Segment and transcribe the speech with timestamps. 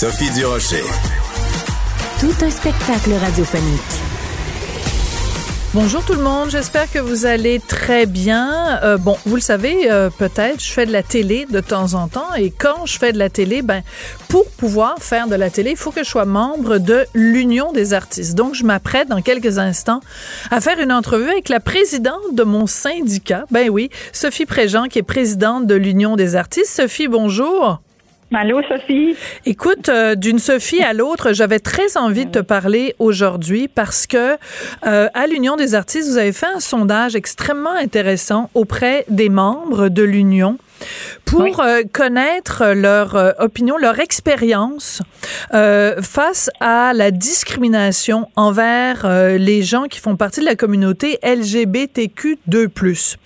[0.00, 0.82] Sophie Durocher.
[2.20, 3.80] Tout un spectacle radiophonique.
[5.74, 8.80] Bonjour tout le monde, j'espère que vous allez très bien.
[8.82, 12.08] Euh, bon, vous le savez euh, peut-être, je fais de la télé de temps en
[12.08, 13.82] temps et quand je fais de la télé, ben
[14.28, 17.92] pour pouvoir faire de la télé, il faut que je sois membre de l'Union des
[17.92, 18.34] artistes.
[18.34, 20.00] Donc je m'apprête dans quelques instants
[20.50, 23.44] à faire une entrevue avec la présidente de mon syndicat.
[23.50, 26.74] Ben oui, Sophie Préjean qui est présidente de l'Union des artistes.
[26.74, 27.82] Sophie, bonjour.
[28.32, 29.16] Allô, Sophie?
[29.44, 34.36] Écoute, euh, d'une Sophie à l'autre, j'avais très envie de te parler aujourd'hui parce que
[34.86, 39.88] euh, à l'Union des artistes, vous avez fait un sondage extrêmement intéressant auprès des membres
[39.88, 40.58] de l'Union
[41.24, 45.02] pour euh, connaître leur opinion, leur expérience
[45.50, 49.06] face à la discrimination envers
[49.38, 53.16] les gens qui font partie de la communauté LGBTQ2+.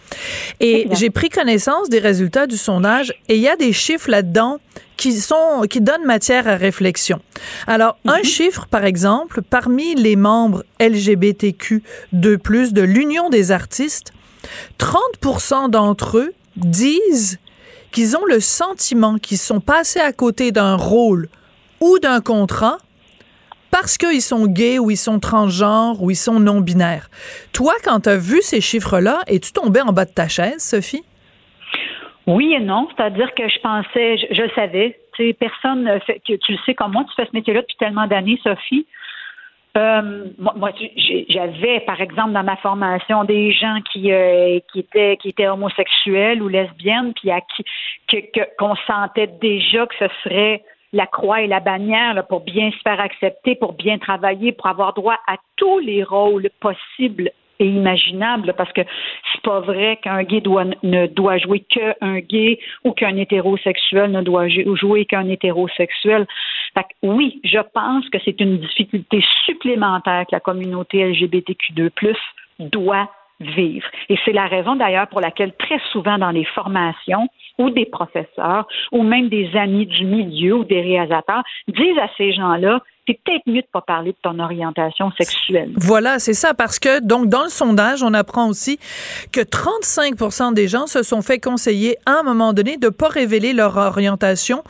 [0.60, 4.58] Et j'ai pris connaissance des résultats du sondage et il y a des chiffres là-dedans
[4.96, 7.20] qui sont qui donnent matière à réflexion.
[7.66, 8.24] Alors, un mhm.
[8.24, 11.82] chiffre par exemple, parmi les membres LGBTQ
[12.12, 14.12] de plus de l'Union des artistes,
[14.78, 17.38] 30% d'entre eux disent
[17.94, 21.28] qu'ils ont le sentiment qu'ils sont passés à côté d'un rôle
[21.80, 22.78] ou d'un contrat
[23.70, 27.08] parce qu'ils sont gays ou ils sont transgenres ou ils sont non-binaires.
[27.52, 31.04] Toi, quand tu as vu ces chiffres-là, es-tu tombé en bas de ta chaise, Sophie?
[32.26, 35.88] Oui et non, c'est-à-dire que je pensais, je, savais, tu sais, personne,
[36.24, 38.86] tu le sais comme moi, tu fais ce métier-là depuis tellement d'années, Sophie.
[39.76, 40.70] Euh, moi,
[41.28, 46.40] j'avais, par exemple, dans ma formation, des gens qui, euh, qui étaient qui étaient homosexuels
[46.40, 47.64] ou lesbiennes, puis à qui
[48.58, 50.62] qu'on sentait déjà que ce serait
[50.92, 54.94] la croix et la bannière pour bien se faire accepter, pour bien travailler, pour avoir
[54.94, 58.82] droit à tous les rôles possibles et imaginables, parce que
[59.32, 60.42] c'est pas vrai qu'un gay
[60.82, 66.26] ne doit jouer qu'un gay ou qu'un hétérosexuel ne doit jouer qu'un hétérosexuel.
[66.74, 72.16] Fait oui, je pense que c'est une difficulté supplémentaire que la communauté LGBTQ2+
[72.58, 73.08] doit
[73.40, 73.86] vivre.
[74.08, 77.28] Et c'est la raison d'ailleurs pour laquelle très souvent dans les formations
[77.58, 82.32] ou des professeurs ou même des amis du milieu ou des réalisateurs disent à ces
[82.32, 85.72] gens-là c'est peut-être mieux de pas parler de ton orientation sexuelle.
[85.76, 88.78] Voilà, c'est ça, parce que donc dans le sondage, on apprend aussi
[89.30, 93.52] que 35% des gens se sont fait conseiller à un moment donné de pas révéler
[93.52, 94.64] leur orientation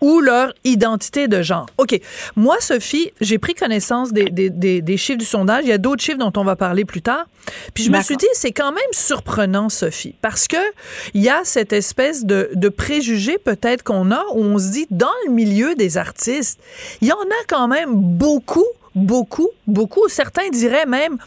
[0.00, 1.66] ou leur identité de genre.
[1.78, 2.00] OK.
[2.36, 5.64] Moi, Sophie, j'ai pris connaissance des, des, des, des, chiffres du sondage.
[5.64, 7.26] Il y a d'autres chiffres dont on va parler plus tard.
[7.74, 10.56] Puis je me suis dit, c'est quand même surprenant, Sophie, parce que
[11.14, 14.86] il y a cette espèce de, de préjugé peut-être qu'on a où on se dit,
[14.90, 16.60] dans le milieu des artistes,
[17.00, 21.18] il y en a quand même beaucoup, beaucoup, beaucoup, certains diraient même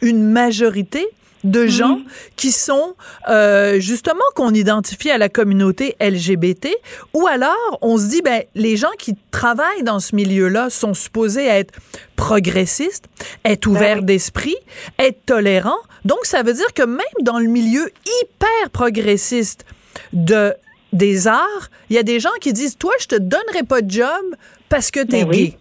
[0.00, 1.08] une majorité
[1.44, 2.00] de gens
[2.36, 2.94] qui sont
[3.28, 6.68] euh, justement qu'on identifie à la communauté LGBT
[7.14, 11.46] ou alors on se dit ben les gens qui travaillent dans ce milieu-là sont supposés
[11.46, 11.74] être
[12.16, 13.06] progressistes,
[13.44, 14.56] être ben ouverts d'esprit,
[14.98, 15.80] être tolérants.
[16.04, 17.90] Donc ça veut dire que même dans le milieu
[18.22, 19.64] hyper progressiste
[20.12, 20.54] de
[20.92, 23.90] des arts, il y a des gens qui disent toi je te donnerai pas de
[23.90, 24.36] job
[24.68, 25.58] parce que tu es ben gay.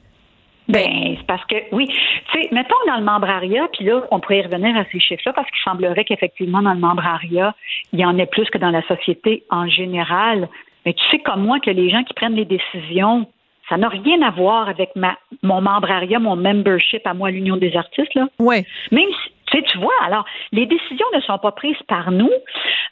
[0.71, 1.87] Ben, c'est parce que, oui.
[1.87, 5.33] Tu sais, mettons dans le membrariat, puis là, on pourrait y revenir à ces chiffres-là,
[5.33, 7.53] parce qu'il semblerait qu'effectivement, dans le membrariat,
[7.93, 10.47] il y en ait plus que dans la société en général.
[10.85, 13.27] Mais tu sais comme moi que les gens qui prennent les décisions,
[13.69, 17.57] ça n'a rien à voir avec ma, mon membrariat, mon membership à moi à l'Union
[17.57, 18.27] des artistes, là.
[18.39, 18.65] Oui.
[18.91, 22.31] Même si, tu vois, alors, les décisions ne sont pas prises par nous.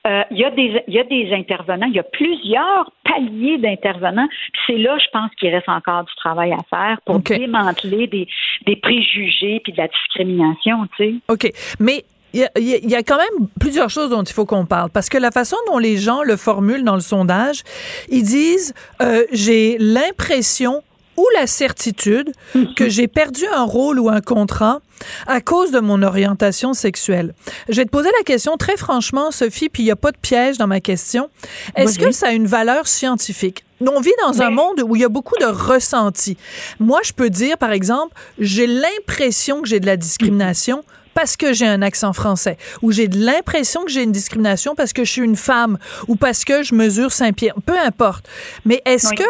[0.07, 3.57] Euh, il, y a des, il y a des intervenants, il y a plusieurs paliers
[3.57, 4.27] d'intervenants.
[4.65, 8.27] C'est là, je pense, qu'il reste encore du travail à faire pour démanteler des,
[8.65, 11.13] des préjugés puis de la discrimination, tu sais.
[11.27, 11.51] OK.
[11.79, 15.17] Mais il y, a, quand même plusieurs choses dont il faut qu'on parle parce que
[15.17, 17.63] la façon dont les gens le formulent dans le sondage,
[18.09, 20.83] ils disent euh, j'ai l'impression
[21.19, 22.31] ou la certitude
[22.77, 24.79] que j'ai perdu un rôle ou un contrat
[25.27, 27.33] à cause de mon orientation sexuelle.
[27.67, 30.17] Je vais te poser la question très franchement, Sophie, puis il n'y a pas de
[30.17, 31.29] piège dans ma question.
[31.75, 33.65] Est-ce que ça a une valeur scientifique?
[33.81, 36.37] On vit dans un monde où il y a beaucoup de ressentis.
[36.79, 40.83] Moi, je peux dire, par exemple, j'ai l'impression que j'ai de la discrimination
[41.13, 44.93] parce que j'ai un accent français, ou j'ai de l'impression que j'ai une discrimination parce
[44.93, 45.77] que je suis une femme,
[46.07, 48.25] ou parce que je mesure 5 pieds, peu importe.
[48.63, 49.23] Mais est-ce que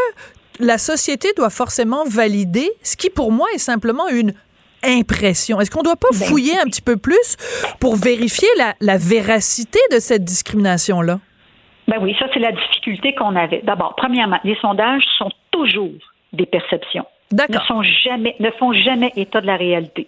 [0.59, 4.33] la société doit forcément valider ce qui, pour moi, est simplement une
[4.83, 5.59] impression.
[5.59, 7.37] Est-ce qu'on ne doit pas ben, fouiller un petit peu plus
[7.79, 11.19] pour vérifier la, la véracité de cette discrimination-là?
[11.87, 13.61] Ben oui, ça, c'est la difficulté qu'on avait.
[13.63, 15.89] D'abord, premièrement, les sondages sont toujours
[16.33, 17.05] des perceptions.
[17.31, 20.07] Ne, sont jamais, ne font jamais état de la réalité.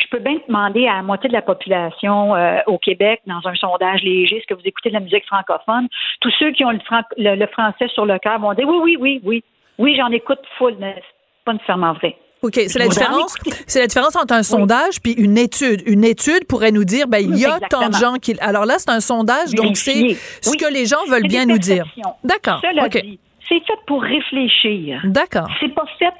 [0.00, 3.54] Je peux bien demander à la moitié de la population euh, au Québec, dans un
[3.56, 5.88] sondage léger, est-ce que vous écoutez de la musique francophone?
[6.20, 9.20] Tous ceux qui ont le, le, français sur le cœur vont dire oui, oui, oui,
[9.24, 9.44] oui.
[9.80, 12.14] Oui, j'en écoute full, mais c'est pas nécessairement vrai.
[12.42, 13.34] OK, c'est la différence.
[13.66, 15.82] C'est la différence entre un sondage puis une étude.
[15.86, 18.34] Une étude pourrait nous dire, ben il y a tant de gens qui.
[18.40, 21.84] Alors là, c'est un sondage, donc c'est ce que les gens veulent bien nous dire.
[22.24, 22.62] D'accord.
[22.84, 23.02] Ok.
[23.48, 25.00] C'est fait pour réfléchir.
[25.04, 25.48] D'accord.
[25.58, 26.14] C'est pas fait,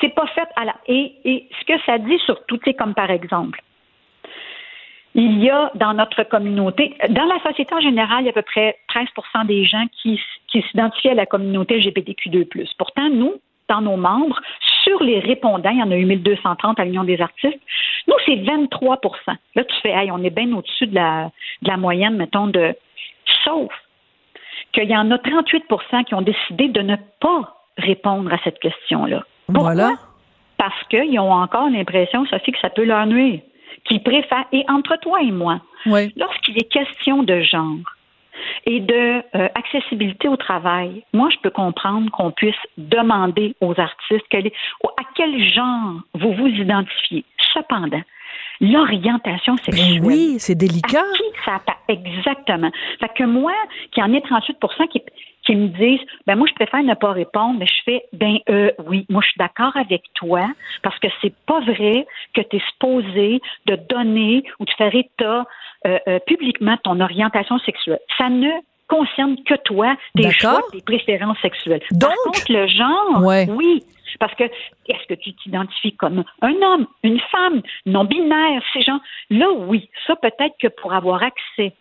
[0.00, 0.74] c'est pas fait à la.
[0.86, 3.60] Et, et ce que ça dit surtout, c'est comme par exemple,
[5.16, 8.34] il y a dans notre communauté, dans la société en général, il y a à
[8.34, 12.68] peu près 13% des gens qui, qui s'identifient à la communauté LGBTQ2+.
[12.76, 13.32] Pourtant, nous,
[13.68, 14.38] dans nos membres,
[14.84, 17.58] sur les répondants, il y en a eu 1230 à l'Union des artistes,
[18.06, 18.98] nous, c'est 23%
[19.54, 21.30] Là, tu fais, hey, on est bien au-dessus de la,
[21.62, 22.74] de la moyenne, mettons, de.
[23.42, 23.72] Sauf
[24.72, 29.24] qu'il y en a 38% qui ont décidé de ne pas répondre à cette question-là.
[29.48, 29.92] Voilà.
[30.58, 33.40] Parce qu'ils ont encore l'impression, Sophie, que ça peut leur nuire.
[33.86, 37.78] Qu'ils préfèrent, et entre toi et moi, lorsqu'il est question de genre,
[38.66, 41.02] et de euh, accessibilité au travail.
[41.12, 47.24] Moi, je peux comprendre qu'on puisse demander aux artistes à quel genre vous vous identifiez.
[47.54, 48.02] Cependant,
[48.60, 50.00] l'orientation ben sexuelle.
[50.02, 51.00] oui, c'est délicat.
[51.00, 52.70] À qui ça Exactement.
[53.00, 53.52] Fait que moi,
[53.92, 55.02] qui en ai 38% qui,
[55.46, 58.70] qui me disent ben moi je préfère ne pas répondre mais je fais ben euh,
[58.86, 60.46] oui moi je suis d'accord avec toi
[60.82, 65.46] parce que c'est pas vrai que tu es supposé de donner ou de faire état
[65.86, 68.00] euh, euh, publiquement ton orientation sexuelle.
[68.18, 68.50] Ça ne
[68.88, 71.82] concerne que toi, tes choix, tes préférences sexuelles.
[71.92, 73.22] Donc, Par contre, le genre,
[73.56, 73.84] oui.
[74.18, 79.00] Parce que est-ce que tu t'identifies comme un homme, une femme, non binaire, ces gens?
[79.30, 79.90] Là, oui.
[80.06, 81.72] Ça peut-être que pour avoir accès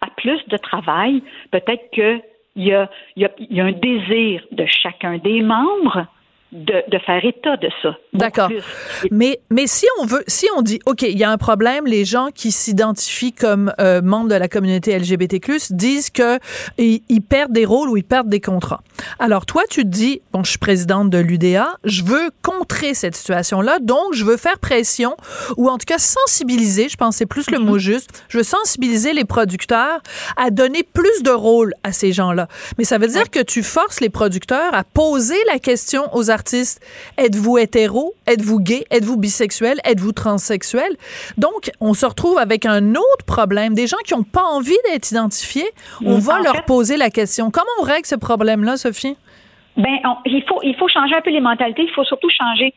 [0.00, 1.22] à plus de travail,
[1.52, 1.88] peut-être
[2.72, 6.06] a, y a un désir de chacun des membres
[6.52, 7.96] de, de, faire état de ça.
[8.12, 8.50] D'accord.
[9.10, 12.04] Mais, mais si on veut, si on dit, OK, il y a un problème, les
[12.04, 16.38] gens qui s'identifient comme euh, membres de la communauté LGBTQ disent que
[16.76, 18.82] ils, perdent des rôles ou ils perdent des contrats.
[19.18, 23.16] Alors toi, tu te dis, bon, je suis présidente de l'UDA, je veux contrer cette
[23.16, 25.16] situation-là, donc je veux faire pression
[25.56, 27.78] ou en tout cas sensibiliser, je pense c'est plus le mot mhm.
[27.78, 30.00] juste, je veux sensibiliser les producteurs
[30.36, 32.48] à donner plus de rôles à ces gens-là.
[32.76, 36.41] Mais ça veut dire que tu forces les producteurs à poser la question aux artistes
[37.18, 38.14] êtes-vous hétéro?
[38.26, 38.84] Êtes-vous gay?
[38.90, 39.78] Êtes-vous bisexuel?
[39.84, 40.96] Êtes-vous transsexuel?
[41.38, 43.74] Donc, on se retrouve avec un autre problème.
[43.74, 45.68] Des gens qui n'ont pas envie d'être identifiés,
[46.04, 46.20] on mm.
[46.20, 47.50] va leur poser la question.
[47.50, 49.16] Comment on règle ce problème-là, Sophie?
[49.76, 51.82] Ben, il faut il faut changer un peu les mentalités.
[51.82, 52.74] Il faut surtout changer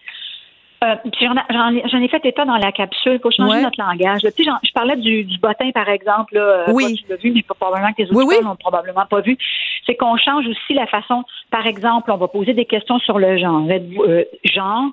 [0.83, 3.13] euh, j'en ai fait état dans la capsule.
[3.13, 4.21] Il faut changer notre langage.
[4.23, 6.35] je parlais du, du bottin, par exemple.
[6.35, 6.95] Là, euh, oui.
[6.95, 9.37] tu l'as vu, mais probablement que les autres n'ont probablement pas vu.
[9.85, 11.23] C'est qu'on change aussi la façon.
[11.51, 13.65] Par exemple, on va poser des questions sur le genre.
[13.69, 14.91] Euh, genre,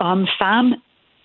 [0.00, 0.76] homme, femme,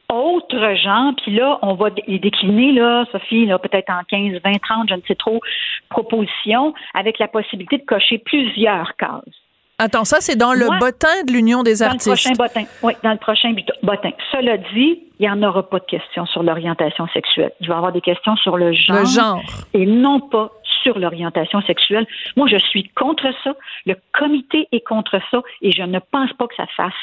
[0.10, 4.52] autre genre, puis là, on va les décliner, là, Sophie, là, peut-être en 15, 20,
[4.62, 5.42] 30, je ne sais trop,
[5.90, 9.47] propositions, avec la possibilité de cocher plusieurs cases.
[9.80, 12.07] Attends, ça, c'est dans le bottin de l'Union des artistes.
[12.07, 12.66] Dans le prochain bottin.
[12.81, 13.54] Oui, dans le prochain
[13.84, 14.10] bottin.
[14.31, 17.52] Cela dit, il n'y en aura pas de questions sur l'orientation sexuelle.
[17.62, 19.00] Il va y avoir des questions sur le genre.
[19.00, 19.42] Le genre.
[19.76, 22.07] Et non pas sur l'orientation sexuelle.
[22.36, 23.54] Moi, je suis contre ça.
[23.86, 26.94] Le comité est contre ça et je ne pense pas que ça fasse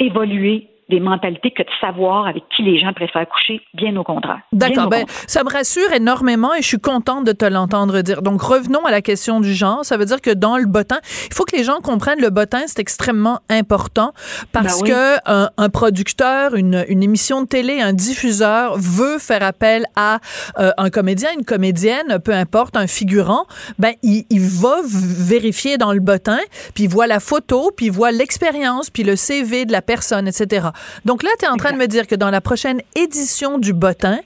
[0.00, 4.40] évoluer des mentalités que de savoir avec qui les gens préfèrent coucher, bien au contraire.
[4.52, 4.88] D'accord.
[4.88, 8.22] Ben, ça me rassure énormément et je suis contente de te l'entendre dire.
[8.22, 9.84] Donc, revenons à la question du genre.
[9.84, 10.98] Ça veut dire que dans le bottin,
[11.30, 14.12] il faut que les gens comprennent le bottin, c'est extrêmement important
[14.52, 19.84] parce ben que un, producteur, une, une, émission de télé, un diffuseur veut faire appel
[19.94, 20.20] à
[20.58, 23.44] euh, un comédien, une comédienne, peu importe, un figurant.
[23.78, 26.38] Ben, il, il va vérifier dans le bottin,
[26.74, 30.26] puis il voit la photo, puis il voit l'expérience, puis le CV de la personne,
[30.26, 30.68] etc.
[31.04, 33.72] Donc là, tu es en train de me dire que dans la prochaine édition du
[33.72, 34.18] bottin,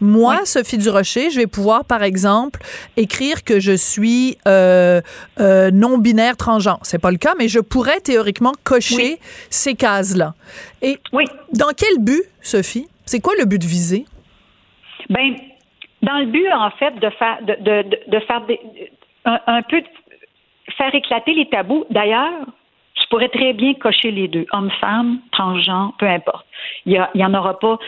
[0.00, 2.60] moi, Sophie Durocher, je vais pouvoir, par exemple,
[2.96, 5.00] écrire que je suis euh,
[5.40, 6.80] euh, non-binaire transgenre.
[6.82, 9.18] C'est pas le cas, mais je pourrais théoriquement cocher
[9.50, 10.34] ces cases-là.
[10.82, 11.24] Et oui.
[11.52, 12.88] dans quel but, Sophie?
[13.06, 14.04] C'est quoi le but de viser?
[15.08, 15.34] Ben,
[16.02, 18.60] dans le but, en fait, de faire, de, de, de faire des,
[19.24, 19.82] un, un peu
[20.76, 21.84] faire éclater les tabous.
[21.90, 22.46] D'ailleurs,
[23.08, 26.46] je pourrais très bien cocher les deux, homme-femme, transgenre, peu importe.
[26.84, 27.78] Il n'y en aura pas.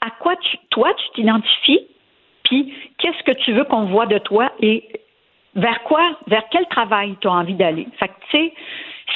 [0.00, 1.86] À quoi tu, toi, tu t'identifies,
[2.44, 4.88] puis qu'est-ce que tu veux qu'on voit de toi et
[5.54, 7.88] vers quoi, vers quel travail tu as envie d'aller?
[7.98, 8.54] Fait que, tu sais,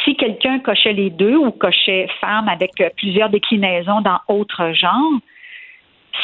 [0.05, 5.13] Si quelqu'un cochait les deux ou cochait femme avec plusieurs déclinaisons dans autre genre,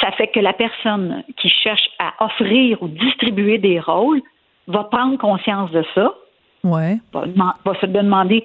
[0.03, 4.21] ça fait que la personne qui cherche à offrir ou distribuer des rôles
[4.67, 6.13] va prendre conscience de ça,
[6.65, 6.99] ouais.
[7.13, 8.45] va, se demander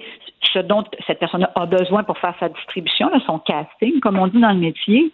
[0.52, 4.40] ce dont cette personne a besoin pour faire sa distribution, son casting, comme on dit
[4.40, 5.12] dans le métier.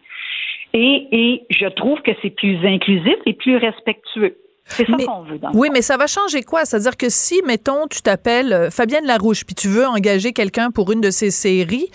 [0.74, 4.36] Et, et je trouve que c'est plus inclusif et plus respectueux.
[4.64, 5.38] C'est ça qu'on veut.
[5.38, 6.64] Dans oui, mais ça va changer quoi?
[6.64, 10.92] C'est-à-dire que si, mettons, tu t'appelles euh, Fabienne Larouche, puis tu veux engager quelqu'un pour
[10.92, 11.88] une de ses séries,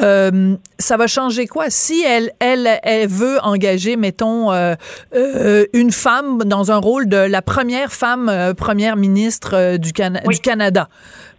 [0.00, 1.70] euh, ça va changer quoi?
[1.70, 4.74] Si elle, elle, elle veut engager, mettons, euh,
[5.72, 10.88] une femme dans un rôle de la première femme première ministre du, du Canada.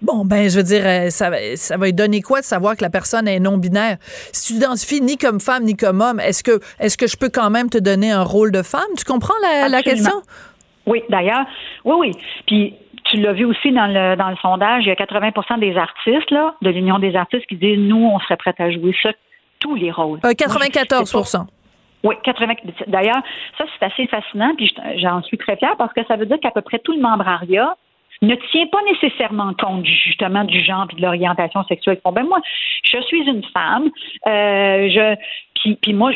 [0.03, 2.89] Bon, ben, je veux dire, ça, ça va lui donner quoi de savoir que la
[2.89, 3.98] personne est non-binaire?
[4.33, 7.29] Si tu t'identifies ni comme femme ni comme homme, est-ce que, est-ce que je peux
[7.29, 8.81] quand même te donner un rôle de femme?
[8.98, 10.22] Tu comprends la, la question?
[10.86, 11.45] Oui, d'ailleurs,
[11.86, 12.12] oui, oui.
[12.45, 15.75] Puis tu l'as vu aussi dans le dans le sondage, il y a 80% des
[15.77, 19.12] artistes là, de l'Union des artistes qui disent nous, on serait prêts à jouer ça,
[19.60, 20.19] tous les rôles.
[20.19, 21.43] 94% euh,
[22.03, 22.53] oui, 80.
[22.88, 23.22] D'ailleurs,
[23.57, 26.51] ça c'est assez fascinant, puis j'en suis très fière parce que ça veut dire qu'à
[26.51, 27.77] peu près tout le membrariat
[28.27, 32.00] ne tient pas nécessairement compte justement du genre et de l'orientation sexuelle.
[32.03, 32.39] Bon, ben moi,
[32.84, 33.89] je suis une femme,
[34.27, 35.15] euh, je
[35.82, 36.12] puis, moi,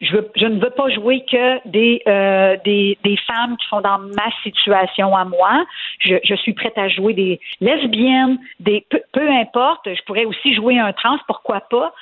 [0.00, 3.80] je, veux, je, ne veux pas jouer que des, euh, des, des, femmes qui sont
[3.80, 5.64] dans ma situation à moi.
[6.00, 9.88] Je, je suis prête à jouer des lesbiennes, des peu, importe.
[9.94, 11.92] Je pourrais aussi jouer un trans, pourquoi pas.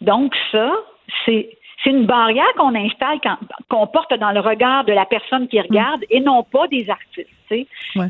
[0.00, 0.72] Donc ça,
[1.24, 3.20] c'est c'est une barrière qu'on installe,
[3.68, 7.28] qu'on porte dans le regard de la personne qui regarde et non pas des artistes.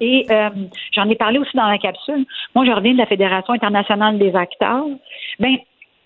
[0.00, 0.50] Et euh,
[0.92, 2.24] j'en ai parlé aussi dans la capsule.
[2.54, 4.86] Moi, je reviens de la Fédération internationale des acteurs.
[5.40, 5.56] Ben,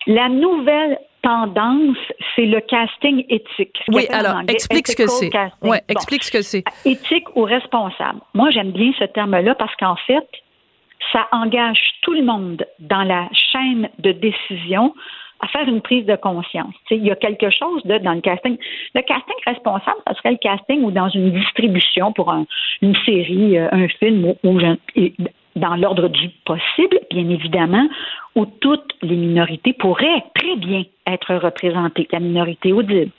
[0.07, 1.97] la nouvelle tendance,
[2.35, 3.77] c'est le casting éthique.
[3.89, 5.31] Oui, alors explique ce que c'est.
[5.61, 6.63] Ouais, explique ce que c'est.
[6.85, 8.19] Éthique ou responsable.
[8.33, 10.27] Moi, j'aime bien ce terme-là parce qu'en fait,
[11.11, 14.93] ça engage tout le monde dans la chaîne de décision
[15.41, 16.73] à faire une prise de conscience.
[16.91, 18.57] il y a quelque chose de dans le casting.
[18.93, 22.33] Le casting responsable, ça serait le casting ou dans une distribution pour
[22.81, 24.33] une série, euh, un film
[25.55, 27.87] dans l'ordre du possible, bien évidemment,
[28.35, 32.07] où toutes les minorités pourraient très bien être représentées.
[32.11, 33.11] La minorité audible,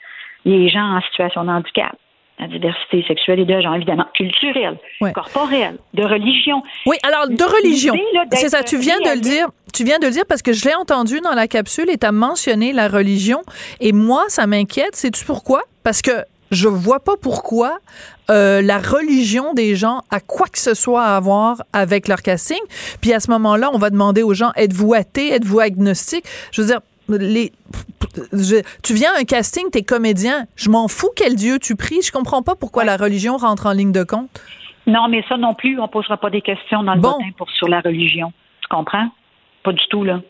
[0.45, 1.95] les gens en situation de handicap,
[2.41, 4.77] la diversité sexuelle et de genre, évidemment, culturelle,
[5.13, 6.63] corporelle, de religion.
[6.87, 7.93] Oui, alors de religion,
[8.31, 9.47] c'est ça, tu viens de le dire.
[9.73, 12.05] Tu viens de le dire parce que je l'ai entendu dans la capsule et tu
[12.05, 13.41] as mentionné la religion.
[13.79, 14.97] Et moi, ça m'inquiète.
[14.97, 15.61] Sais-tu pourquoi?
[15.83, 16.11] Parce que
[16.51, 17.79] je vois pas pourquoi
[18.29, 22.59] euh, la religion des gens a quoi que ce soit à voir avec leur casting.
[22.99, 26.25] Puis à ce moment-là, on va demander aux gens êtes-vous athée, êtes-vous agnostique?
[26.51, 26.81] Je veux dire,
[27.17, 27.51] les,
[28.83, 30.45] tu viens à un casting, t'es comédien.
[30.55, 32.01] Je m'en fous quel Dieu tu pries.
[32.01, 34.41] Je comprends pas pourquoi la religion rentre en ligne de compte.
[34.87, 37.17] Non, mais ça non plus, on posera pas des questions dans le bon.
[37.37, 38.33] pour sur la religion.
[38.61, 39.09] Tu comprends?
[39.63, 40.21] Pas du tout, là.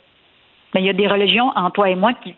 [0.73, 2.35] Mais il y a des religions, en toi et moi, qui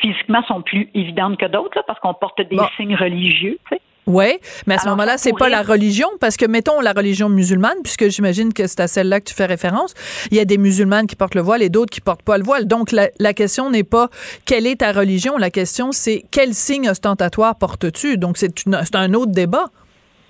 [0.00, 3.82] physiquement sont plus évidentes que d'autres, parce qu'on porte des signes religieux, tu sais.
[4.12, 7.76] Oui, mais à ce moment-là, c'est pas la religion, parce que mettons la religion musulmane,
[7.84, 9.94] puisque j'imagine que c'est à celle-là que tu fais référence,
[10.32, 12.42] il y a des musulmanes qui portent le voile et d'autres qui portent pas le
[12.42, 12.66] voile.
[12.66, 14.10] Donc la, la question n'est pas
[14.46, 18.18] quelle est ta religion, la question c'est quel signe ostentatoire portes-tu?
[18.18, 18.52] Donc c'est
[18.94, 19.66] un autre débat.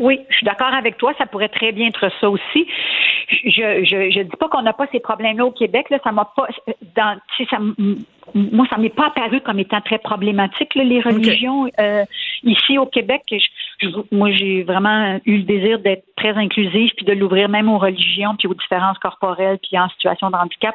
[0.00, 1.12] Oui, je suis d'accord avec toi.
[1.18, 2.66] Ça pourrait très bien être ça aussi.
[3.28, 5.90] Je je, je dis pas qu'on n'a pas ces problèmes-là au Québec.
[5.90, 6.48] Là, ça m'a pas
[6.96, 7.18] dans
[7.50, 7.58] ça
[8.34, 12.04] moi ça m'est pas apparu comme étant très problématique là, les religions euh,
[12.44, 13.22] ici au Québec.
[13.30, 17.78] Je, moi j'ai vraiment eu le désir d'être très inclusif puis de l'ouvrir même aux
[17.78, 20.74] religions puis aux différences corporelles puis en situation de handicap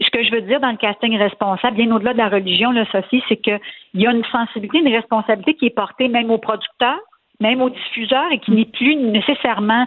[0.00, 2.86] ce que je veux dire dans le casting responsable, bien au-delà de la religion, là,
[2.90, 3.60] Sophie, c'est qu'il
[3.94, 7.00] y a une sensibilité, une responsabilité qui est portée même aux producteurs,
[7.40, 9.86] même aux diffuseurs, et qui n'est plus nécessairement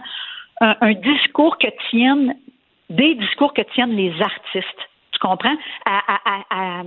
[0.60, 2.34] un, discours que tiennent
[2.90, 4.88] des discours que tiennent les artistes.
[5.12, 5.56] Tu comprends?
[5.84, 6.00] À,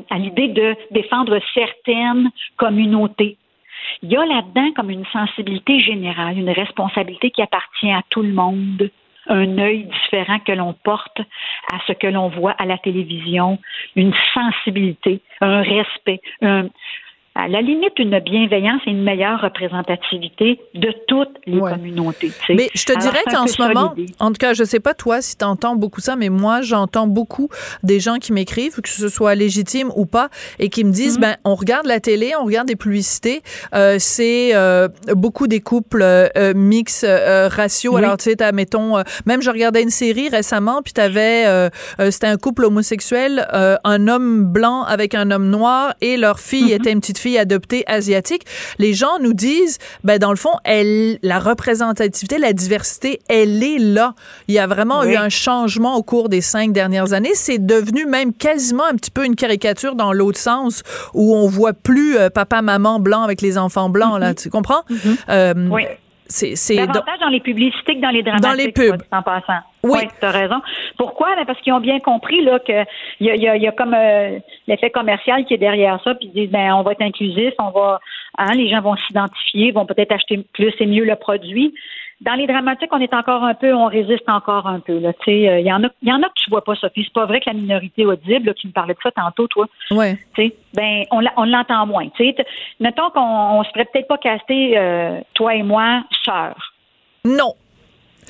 [0.09, 3.37] à l'idée de défendre certaines communautés.
[4.03, 8.33] Il y a là-dedans comme une sensibilité générale, une responsabilité qui appartient à tout le
[8.33, 8.89] monde
[9.27, 11.19] un œil différent que l'on porte
[11.71, 13.59] à ce que l'on voit à la télévision,
[13.95, 16.67] une sensibilité, un respect, un,
[17.33, 22.31] à la limite une bienveillance et une meilleure représentativité de toutes les communautés.
[22.49, 25.37] Mais je te dirais qu'en ce moment, en tout cas, je sais pas toi si
[25.37, 27.47] tu entends beaucoup ça, mais moi, j'entends beaucoup
[27.83, 31.21] des gens qui m'écrivent, que ce soit légitime ou pas, et qui me disent, mhm.
[31.21, 33.41] ben, on regarde la télé, on regarde des publicités,
[33.73, 37.95] euh, c'est euh, beaucoup des couples euh, mix euh, ratio.
[37.95, 41.45] Alors, tu sais, mettons, même je regardais une série récemment, puis t'avais,
[42.09, 46.71] c'était un couple homosexuel, un homme blanc avec un homme noir, et leur fille mhm.
[46.71, 48.45] était une petite fille adoptée asiatique.
[48.79, 53.79] Les gens nous disent, ben dans le fond, elle, la représentativité, la diversité, elle est
[53.79, 54.15] là.
[54.47, 57.35] Il y a vraiment eu un changement au cours des cinq dernières années.
[57.35, 61.73] C'est devenu même quasiment un petit peu une caricature dans l'autre sens, où on voit
[61.73, 64.19] plus euh, papa, maman blanc avec les enfants blancs.
[64.19, 64.41] Là, mm-hmm.
[64.41, 64.83] tu comprends?
[64.89, 65.17] Mm-hmm.
[65.29, 65.83] Euh, oui.
[66.31, 67.29] C'est davantage dans...
[67.29, 68.49] les publicités que dans les dramatiques.
[68.49, 69.01] Dans les pubs.
[69.11, 69.59] En passant.
[69.83, 70.61] Oui, oui tu as raison.
[70.97, 71.35] Pourquoi?
[71.35, 72.85] Ben, parce qu'ils ont bien compris là qu'il
[73.19, 76.31] y a, y, a, y a comme euh, l'effet commercial qui est derrière ça, puis
[76.33, 77.99] ils disent ben on va être inclusif, on va
[78.37, 81.73] hein, les gens vont s'identifier, vont peut-être acheter plus et mieux le produit.
[82.21, 84.99] Dans les dramatiques, on est encore un peu, on résiste encore un peu.
[84.99, 87.03] Là, il euh, y en a, il y en a que tu vois pas, Sophie.
[87.03, 89.65] C'est pas vrai que la minorité audible, là, qui me parlait de ça tantôt, toi.
[89.89, 90.19] Ouais.
[90.75, 92.07] Ben, on, on l'entend moins.
[92.17, 92.35] sais.
[92.79, 96.73] Mettons qu'on on se ferait peut-être pas caster, euh, toi et moi, sœurs.
[97.25, 97.55] Non.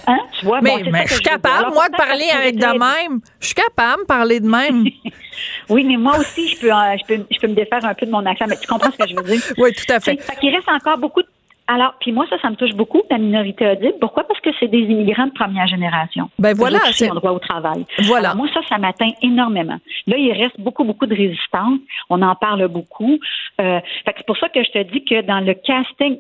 [0.08, 0.20] Hein?
[0.40, 3.20] Tu vois, mais, mais je suis capable, moi, de parler avec de même.
[3.40, 4.86] Je suis capable de parler de même.
[5.70, 8.06] oui, mais moi aussi, je peux, euh, je, peux, je peux me défaire un peu
[8.06, 9.42] de mon accent, mais tu comprends ce que je veux dire?
[9.58, 10.16] oui, tout à fait.
[10.22, 11.28] Fait qu'il reste encore beaucoup de
[11.72, 13.96] alors, puis moi, ça, ça me touche beaucoup, la minorité audible.
[14.02, 14.26] Pourquoi?
[14.28, 16.30] Parce que c'est des immigrants de première génération.
[16.38, 16.80] Ben voilà.
[16.92, 17.86] C'est un droit au travail.
[18.00, 18.36] Voilà.
[18.36, 19.78] moi, ça, ça m'atteint énormément.
[20.08, 21.80] Là, il reste beaucoup, beaucoup de résistance.
[22.10, 23.18] On en parle beaucoup.
[23.62, 26.18] Euh, c'est pour ça que je te dis que dans le casting,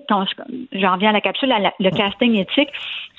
[0.72, 2.70] j'en viens à la capsule, le casting éthique,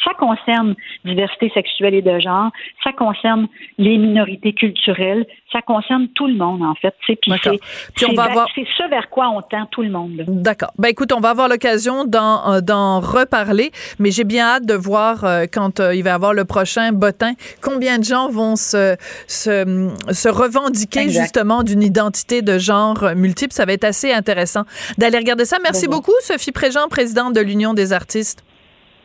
[0.05, 0.75] ça concerne
[1.05, 2.51] diversité sexuelle et de genre,
[2.83, 3.47] ça concerne
[3.79, 6.95] les minorités culturelles, ça concerne tout le monde, en fait.
[7.07, 7.61] Puis c'est
[7.97, 10.25] ce vers quoi on tend tout le monde.
[10.27, 10.73] D'accord.
[10.79, 12.22] Ben écoute, on va avoir l'occasion d'en,
[12.63, 16.35] d'en reparler, mais j'ai bien hâte de voir euh, quand euh, il va y avoir
[16.35, 22.59] le prochain bottin, combien de gens vont se, se, se revendiquer justement d'une identité de
[22.59, 23.53] genre multiple.
[23.53, 24.65] Ça va être assez intéressant
[24.99, 25.59] d'aller regarder ça.
[25.63, 28.45] Merci beaucoup, Sophie Préjean, présidente de l'Union des artistes.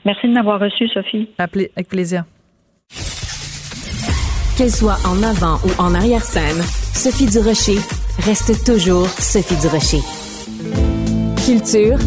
[0.06, 1.30] Merci de m'avoir reçu, Sophie.
[1.38, 2.24] Avec plaisir.
[4.58, 6.62] Qu'elle soit en avant ou en arrière-scène,
[6.94, 7.78] Sophie Durocher
[8.26, 10.00] reste toujours Sophie Durocher.
[11.46, 12.00] Culture,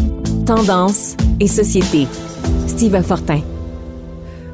[0.55, 2.07] tendance et société.
[2.67, 3.39] Steve Fortin.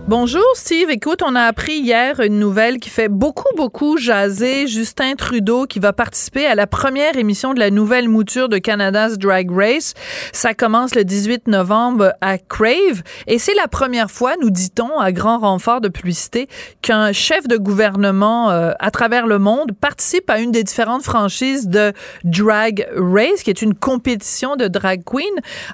[0.07, 4.65] Bonjour Steve, écoute, on a appris hier une nouvelle qui fait beaucoup, beaucoup jaser.
[4.65, 9.17] Justin Trudeau qui va participer à la première émission de la nouvelle mouture de Canada's
[9.17, 9.95] Drag Race.
[10.31, 15.11] Ça commence le 18 novembre à Crave et c'est la première fois, nous dit-on, à
[15.11, 16.47] grand renfort de publicité,
[16.81, 21.67] qu'un chef de gouvernement euh, à travers le monde participe à une des différentes franchises
[21.67, 21.91] de
[22.23, 25.27] Drag Race, qui est une compétition de drag queen.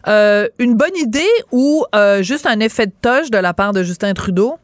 [0.07, 3.84] Euh, une bonne idée ou euh, juste un effet de toche de la part de
[3.84, 4.22] Justin Trudeau?
[4.23, 4.55] Trudeau?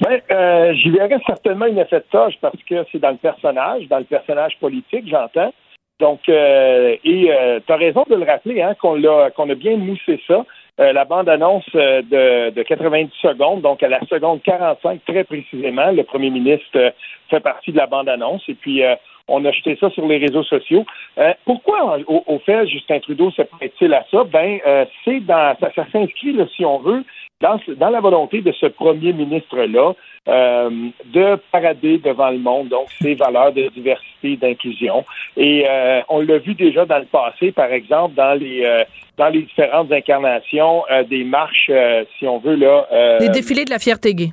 [0.00, 3.86] Ben, euh, j'y verrais certainement une effet de tâche parce que c'est dans le personnage,
[3.86, 5.54] dans le personnage politique, j'entends.
[6.00, 9.54] Donc, euh, et euh, tu as raison de le rappeler, hein, qu'on a, qu'on a
[9.54, 10.44] bien moussé ça.
[10.78, 16.30] la bande-annonce de, de 90 secondes, donc à la seconde 45 très précisément, le premier
[16.30, 16.92] ministre
[17.30, 18.82] fait partie de la bande-annonce et puis
[19.28, 20.84] on a jeté ça sur les réseaux sociaux.
[21.44, 24.24] pourquoi, au, fait, Justin Trudeau se prête-t-il à ça?
[24.24, 24.58] Ben,
[25.04, 27.04] c'est dans ça s'inscrit, si on veut,
[27.76, 29.92] dans, la volonté de ce premier ministre-là
[30.28, 30.70] euh,
[31.12, 35.04] de parader devant le monde, donc ces valeurs de diversité, d'inclusion.
[35.36, 38.84] Et euh, on l'a vu déjà dans le passé, par exemple, dans les euh,
[39.16, 41.70] dans les différentes incarnations des marches,
[42.18, 43.18] si on veut là.
[43.20, 44.30] les défilés de la fierté gay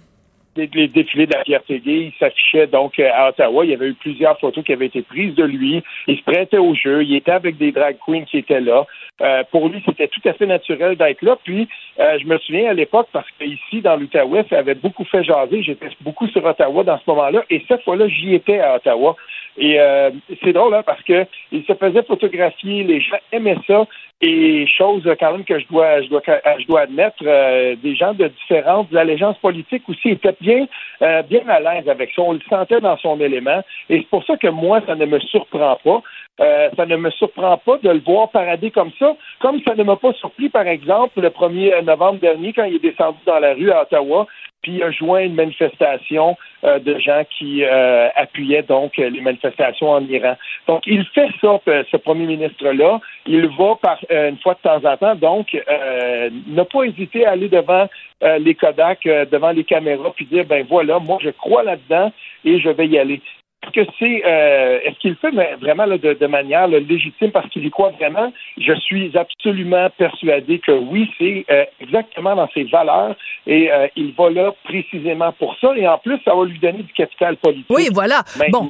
[0.56, 3.66] les, défilés de la fierté gay, il s'affichait donc à Ottawa.
[3.66, 5.82] Il y avait eu plusieurs photos qui avaient été prises de lui.
[6.08, 7.04] Il se prêtait au jeu.
[7.04, 8.86] Il était avec des drag queens qui étaient là.
[9.22, 11.38] Euh, pour lui, c'était tout à fait naturel d'être là.
[11.44, 11.68] Puis,
[12.00, 15.64] euh, je me souviens à l'époque, parce qu'ici, dans l'Outaouais, ça avait beaucoup fait jaser.
[15.64, 17.44] J'étais beaucoup sur Ottawa dans ce moment-là.
[17.50, 19.16] Et cette fois-là, j'y étais à Ottawa.
[19.58, 20.12] Et euh,
[20.44, 22.84] c'est drôle, hein, parce que il se faisait photographier.
[22.84, 23.86] Les gens aimaient ça.
[24.24, 26.22] Et chose quand même que je dois, je dois,
[26.60, 30.68] je dois admettre, des gens de différentes allégeances politiques aussi étaient bien,
[31.00, 32.22] bien à l'aise avec ça.
[32.22, 33.64] On le sentait dans son élément.
[33.90, 36.04] Et c'est pour ça que moi, ça ne me surprend pas.
[36.40, 39.84] Euh, ça ne me surprend pas de le voir parader comme ça, comme ça ne
[39.84, 43.54] m'a pas surpris, par exemple, le 1er novembre dernier, quand il est descendu dans la
[43.54, 44.26] rue à Ottawa,
[44.62, 49.90] puis il a joint une manifestation euh, de gens qui euh, appuyaient donc les manifestations
[49.90, 50.36] en Iran.
[50.68, 53.00] Donc, il fait ça, ce premier ministre-là.
[53.26, 57.50] Il va par une fois de temps en temps, donc ne pas hésiter à aller
[57.50, 57.88] devant
[58.22, 62.12] les Kodak, devant les caméras, puis dire ben voilà, moi je crois là-dedans
[62.46, 63.22] et je vais y aller.
[63.64, 67.70] Est-ce que c'est euh, est-ce qu'il le fait vraiment de, manière légitime parce qu'il y
[67.70, 68.34] croit vraiment?
[68.58, 74.14] Je suis absolument persuadé que oui, c'est euh, exactement dans ses valeurs et euh, il
[74.14, 75.74] va là précisément pour ça.
[75.76, 77.68] Et en plus, ça va lui donner du capital politique.
[77.70, 78.24] Oui, voilà.
[78.52, 78.70] bon.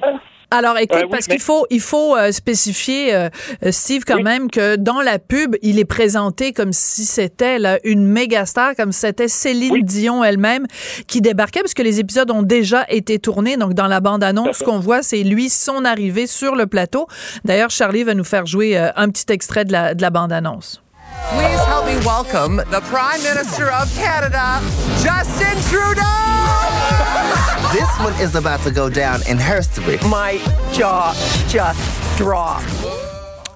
[0.54, 3.30] Alors, écoute, parce qu'il faut, il faut euh, spécifier, euh,
[3.72, 8.46] Steve, quand même, que dans la pub, il est présenté comme si c'était une méga
[8.46, 10.68] star, comme si c'était Céline Dion elle-même
[11.08, 13.56] qui débarquait, parce que les épisodes ont déjà été tournés.
[13.56, 17.08] Donc, dans la bande-annonce, ce qu'on voit, c'est lui, son arrivée sur le plateau.
[17.46, 20.82] D'ailleurs, Charlie va nous faire jouer un petit extrait de la, de la bande-annonce.
[21.30, 24.60] Please help me welcome the Prime Minister of Canada,
[25.02, 26.02] Justin Trudeau!
[27.74, 29.98] this one is about to go down in history.
[30.10, 30.38] My
[30.74, 31.14] jaw
[31.48, 33.11] just dropped.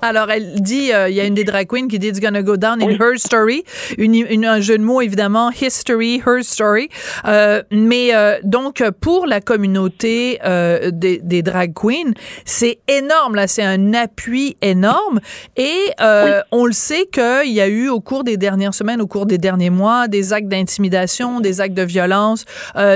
[0.08, 2.44] Alors, elle dit, euh, il y a une des drag queens qui dit It's gonna
[2.44, 3.64] go down in her story.
[3.98, 6.90] Une, un jeu de mots, évidemment, history, her story.
[7.26, 12.14] Euh, mais euh, donc, pour la communauté euh, des, des, drag queens,
[12.46, 13.48] c'est énorme, là.
[13.48, 15.22] C'est un appui énorme.
[15.58, 19.08] Et euh, on le sait qu'il y a eu, au cours des dernières semaines, au
[19.08, 22.46] cours des derniers mois, des actes d'intimidation, des actes de violence,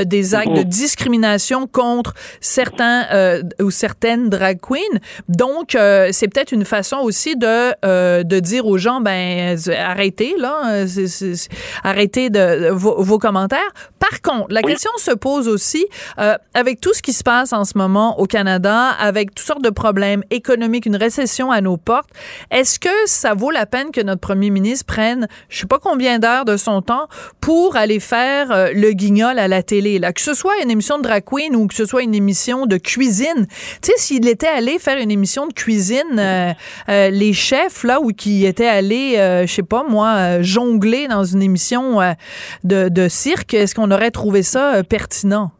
[0.06, 5.00] des actes de discrimination contre certains ou certaines drag queens.
[5.28, 10.86] Donc, c'est peut-être une façon aussi de, euh, de dire aux gens, ben arrêtez là,
[11.84, 13.60] arrêtez de, vos, commentaires.
[14.00, 15.86] Par contre, la question se pose aussi
[16.20, 19.64] euh, avec tout ce qui se passe en ce moment au Canada, avec toutes sortes
[19.64, 22.10] de problèmes économiques, une récession à nos portes.
[22.52, 26.20] Est-ce que ça vaut la peine que notre premier ministre prenne, je sais pas combien
[26.20, 27.08] d'heures de son temps
[27.42, 30.98] pour aller faire euh, le guignol à la télé, là, que ce soit une émission
[30.98, 33.48] de drag queen ou que ce soit une émission de cuisine.
[33.82, 36.54] Tu sais, s'il était allé faire une émission de cuisine euh,
[36.90, 41.24] les chefs là ou qui étaient allés, euh, je sais pas moi, euh, jongler dans
[41.24, 42.00] une émission
[42.64, 45.52] de, cirque, est-ce qu'on aurait trouvé ça pertinent?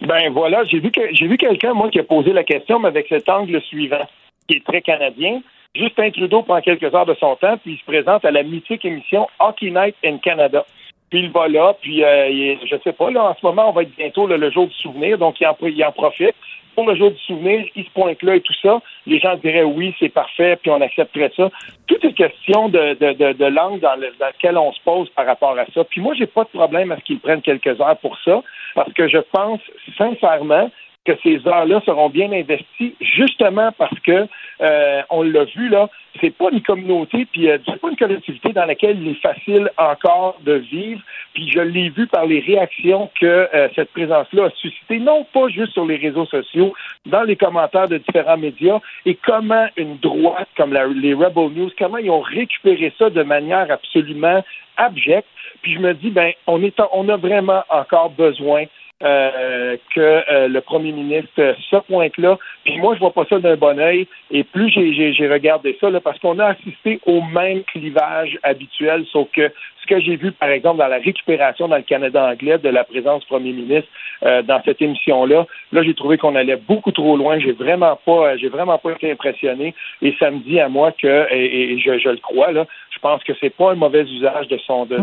[0.00, 2.88] Ben voilà, j'ai vu que j'ai vu quelqu'un moi qui a posé la question, mais
[2.88, 4.06] avec cet angle suivant,
[4.46, 5.40] qui est très canadien.
[5.74, 8.84] Justin Trudeau prend quelques heures de son temps, puis il se présente à la mythique
[8.84, 10.64] émission Hockey Night in Canada.
[11.10, 13.96] Puis il va là, puis je sais pas, là, en ce moment, on va être
[13.96, 16.34] bientôt le jour du souvenir, donc il en, il en profite
[16.78, 19.64] pour le jour du souvenir, il se pointe là et tout ça, les gens diraient
[19.64, 21.50] oui, c'est parfait, puis on accepterait ça.
[21.88, 25.58] Tout est question de, de, de, langue dans, dans laquelle on se pose par rapport
[25.58, 25.82] à ça.
[25.82, 28.44] Puis moi, j'ai pas de problème à ce qu'ils prennent quelques heures pour ça,
[28.76, 29.58] parce que je pense
[29.96, 30.70] sincèrement
[31.04, 34.26] que ces heures-là seront bien investies, justement parce que
[34.60, 35.88] euh, on l'a vu là,
[36.20, 39.70] c'est pas une communauté, puis euh, c'est pas une collectivité dans laquelle il est facile
[39.78, 41.00] encore de vivre.
[41.32, 45.48] Puis je l'ai vu par les réactions que euh, cette présence-là a suscité, non pas
[45.48, 46.74] juste sur les réseaux sociaux,
[47.06, 51.98] dans les commentaires de différents médias, et comment une droite comme les Rebel News, comment
[51.98, 54.44] ils ont récupéré ça de manière absolument
[54.76, 55.28] abjecte.
[55.62, 58.64] Puis je me dis, ben, on est, on a vraiment encore besoin
[59.00, 62.36] euh, que euh, le premier ministre se pointe là.
[62.64, 64.08] Puis moi, je vois pas ça d'un bon oeil.
[64.32, 69.28] Et plus j'ai regardé ça, là, parce qu'on a assisté au même clivage habituel, sauf
[69.30, 72.68] que ce que j'ai vu, par exemple, dans la récupération dans le Canada anglais de
[72.68, 73.88] la présence du premier ministre
[74.24, 77.38] euh, dans cette émission-là, là, j'ai trouvé qu'on allait beaucoup trop loin.
[77.38, 79.76] J'ai vraiment pas, j'ai vraiment pas été impressionné.
[80.02, 83.22] Et ça me dit à moi que, et, je, je, le crois, là, je pense
[83.22, 84.96] que c'est pas un mauvais usage de son de,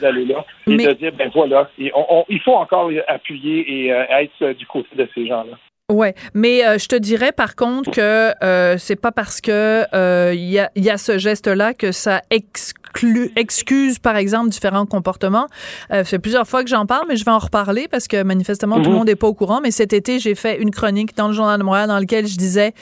[0.00, 2.90] d'aller-là et de dire ben voilà, il faut encore
[3.20, 5.56] appuyer et euh, être du côté de ces gens-là.
[5.90, 9.84] Ouais, mais euh, je te dirais par contre que euh, c'est pas parce que
[10.32, 15.48] il y, a, y, a, ce geste-là que ça exclut, excuse par exemple différents comportements.
[15.92, 18.76] Euh, fait plusieurs fois que j'en parle, mais je vais en reparler parce que manifestement
[18.76, 18.96] tout le mhm.
[18.98, 19.60] monde n'est pas au courant.
[19.60, 22.36] Mais cet été, j'ai fait une chronique dans le journal de Montréal dans lequel je
[22.36, 22.72] disais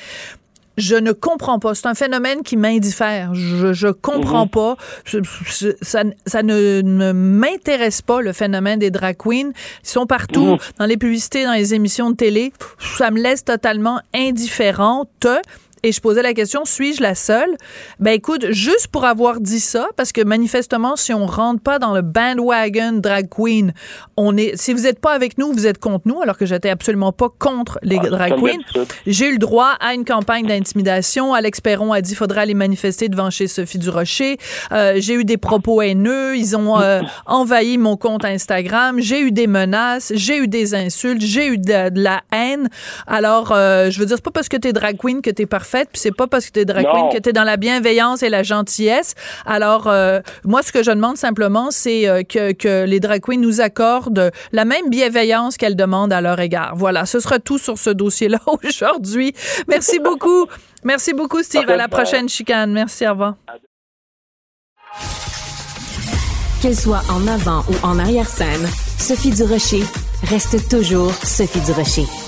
[0.78, 1.74] je ne comprends pas.
[1.74, 3.34] C'est un phénomène qui m'indiffère.
[3.34, 4.50] Je, je comprends mhm.
[4.50, 4.76] pas.
[5.82, 9.50] ça, ça ne, m'intéresse pas, le phénomène des drag queens.
[9.84, 10.58] Ils sont partout, mhm.
[10.78, 12.52] dans les publicités, dans les émissions de télé.
[12.78, 15.26] Ça me laisse totalement indifférente
[15.82, 17.56] et je posais la question, suis-je la seule?
[18.00, 21.94] Ben écoute, juste pour avoir dit ça, parce que manifestement, si on rentre pas dans
[21.94, 23.72] le bandwagon drag queen,
[24.16, 26.70] on est, si vous êtes pas avec nous, vous êtes contre nous, alors que j'étais
[26.70, 28.86] absolument pas contre les ah, drag queens.
[29.06, 31.34] J'ai eu le droit à une campagne d'intimidation.
[31.34, 34.38] Alex Perron a dit, faudra aller manifester devant chez Sophie Durocher.
[34.72, 36.36] Euh, j'ai eu des propos haineux.
[36.36, 39.00] Ils ont euh, envahi mon compte Instagram.
[39.00, 40.12] J'ai eu des menaces.
[40.14, 41.22] J'ai eu des insultes.
[41.22, 42.68] J'ai eu de, la haine.
[43.06, 45.67] Alors, euh, je veux dire, c'est pas parce que t'es drag queen que t'es parfait
[45.68, 47.56] fait, puis c'est pas parce que tu es drag queen que tu es dans la
[47.56, 49.14] bienveillance et la gentillesse.
[49.46, 53.40] Alors, euh, moi, ce que je demande simplement, c'est euh, que, que les drag queens
[53.40, 56.74] nous accordent la même bienveillance qu'elles demandent à leur égard.
[56.76, 59.34] Voilà, ce sera tout sur ce dossier-là aujourd'hui.
[59.68, 60.46] Merci beaucoup.
[60.84, 61.68] Merci beaucoup, Steve.
[61.68, 62.72] À la prochaine chicane.
[62.72, 63.34] Merci, au revoir.
[66.62, 69.84] Qu'elle soit en avant ou en arrière-scène, Sophie Durocher
[70.24, 72.27] reste toujours Sophie Durocher.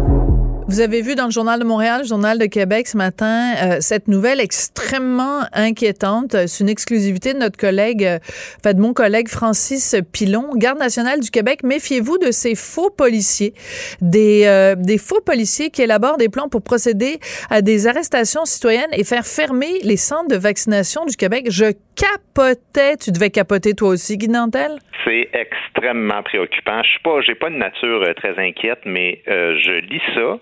[0.71, 3.77] Vous avez vu dans le Journal de Montréal, le Journal de Québec ce matin, euh,
[3.81, 6.47] cette nouvelle extrêmement inquiétante.
[6.47, 8.19] C'est une exclusivité de notre collègue, euh,
[8.57, 11.63] enfin de mon collègue Francis Pilon, garde nationale du Québec.
[11.63, 13.53] Méfiez-vous de ces faux policiers,
[13.99, 18.93] des, euh, des faux policiers qui élaborent des plans pour procéder à des arrestations citoyennes
[18.93, 21.47] et faire fermer les centres de vaccination du Québec.
[21.49, 22.95] Je capotais.
[22.97, 24.79] Tu devais capoter toi aussi, Guy Nantel?
[25.05, 26.81] C'est extrêmement préoccupant.
[26.83, 30.37] Je suis pas, j'ai pas de nature euh, très inquiète, mais euh, je lis ça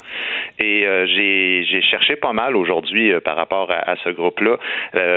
[0.59, 4.57] et euh, j'ai, j'ai cherché pas mal aujourd'hui par rapport à, ce groupe-là.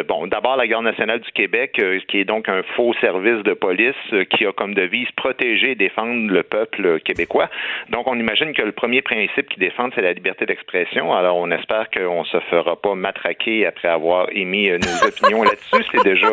[0.09, 3.95] bon, d'abord la Garde nationale du Québec, qui est donc un faux service de police
[4.31, 7.49] qui a comme devise protéger et défendre le peuple québécois.
[7.91, 11.13] Donc, on imagine que le premier principe qu'ils défendent, c'est la liberté d'expression.
[11.15, 15.85] Alors, on espère qu'on se fera pas matraquer après avoir émis nos opinions là-dessus.
[15.93, 16.31] C'est déjà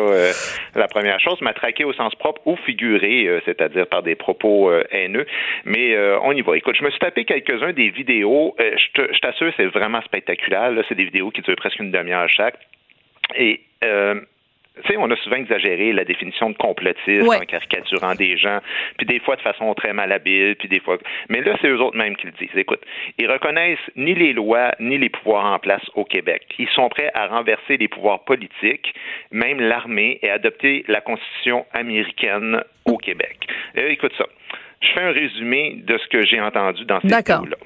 [0.74, 5.26] la première chose, matraquer au sens propre ou figuré, c'est-à-dire par des propos euh, haineux.
[5.64, 6.56] Mais euh, on y va.
[6.56, 8.54] Écoute, je me suis tapé quelques-uns des vidéos.
[8.60, 10.72] Euh, je t'assure, c'est vraiment spectaculaire.
[10.88, 12.58] C'est des vidéos qui durent presque une demi-heure chaque.
[13.36, 13.60] Et
[14.82, 18.60] tu sais, on a souvent exagéré la définition de complotisme en caricaturant des gens,
[18.96, 20.98] puis des fois de façon très malhabile, puis des fois.
[21.28, 22.56] Mais là, c'est eux autres mêmes qui le disent.
[22.56, 22.80] Écoute,
[23.18, 26.46] ils reconnaissent ni les lois ni les pouvoirs en place au Québec.
[26.58, 28.94] Ils sont prêts à renverser les pouvoirs politiques,
[29.30, 33.38] même l'armée, et adopter la Constitution américaine au Québec.
[33.76, 34.26] écoute ça.
[34.82, 37.56] Je fais un résumé de ce que j'ai entendu dans ces vidéos-là.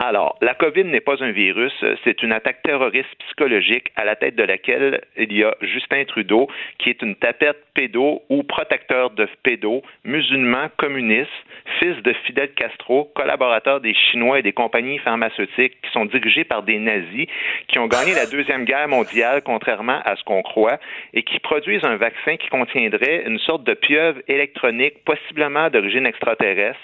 [0.00, 1.72] Alors, la COVID n'est pas un virus,
[2.04, 6.46] c'est une attaque terroriste psychologique à la tête de laquelle il y a Justin Trudeau,
[6.78, 11.32] qui est une tapette pédo ou protecteur de pédo, musulman, communiste,
[11.80, 16.62] fils de Fidel Castro, collaborateur des Chinois et des compagnies pharmaceutiques qui sont dirigées par
[16.62, 17.26] des nazis,
[17.66, 20.78] qui ont gagné la Deuxième Guerre mondiale, contrairement à ce qu'on croit,
[21.12, 26.78] et qui produisent un vaccin qui contiendrait une sorte de pieuvre électronique, possiblement d'origine extraterrestre,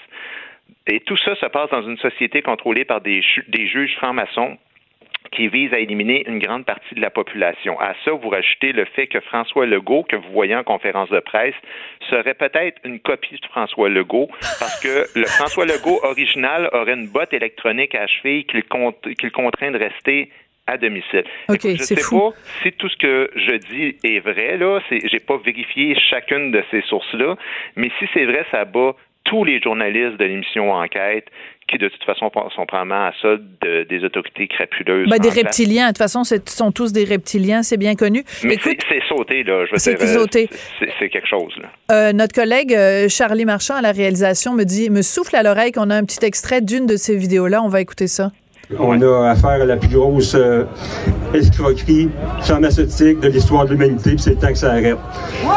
[0.87, 4.57] et tout ça se passe dans une société contrôlée par des, des juges francs-maçons
[5.31, 7.79] qui visent à éliminer une grande partie de la population.
[7.79, 11.19] À ça, vous rajoutez le fait que François Legault, que vous voyez en conférence de
[11.19, 11.55] presse,
[12.09, 17.07] serait peut-être une copie de François Legault, parce que le François Legault original aurait une
[17.07, 20.29] botte électronique à cheville qu'il contraint de rester
[20.67, 21.23] à domicile.
[21.49, 22.29] Ok, je sais pas
[22.63, 24.79] si tout ce que je dis est vrai là.
[24.89, 27.35] J'ai pas vérifié chacune de ces sources-là,
[27.75, 31.25] mais si c'est vrai, ça bat tous les journalistes de l'émission Enquête
[31.67, 35.09] qui, de toute façon, sont probablement à ça des autorités crapuleuses.
[35.09, 35.85] Ben, des reptiliens.
[35.85, 38.23] De toute façon, ce sont tous des reptiliens, c'est bien connu.
[38.43, 39.65] Mais c'est sauté, là.
[39.75, 40.47] C'est sauté.
[40.99, 41.69] C'est quelque chose, là.
[41.91, 45.71] Euh, notre collègue euh, Charlie Marchand à la réalisation me dit, me souffle à l'oreille
[45.71, 47.63] qu'on a un petit extrait d'une de ces vidéos-là.
[47.63, 48.31] On va écouter ça.
[48.79, 50.65] On a affaire à la plus grosse euh,
[51.35, 52.09] escroquerie
[52.41, 54.97] pharmaceutique de l'histoire de l'humanité, puis c'est le temps que ça arrête.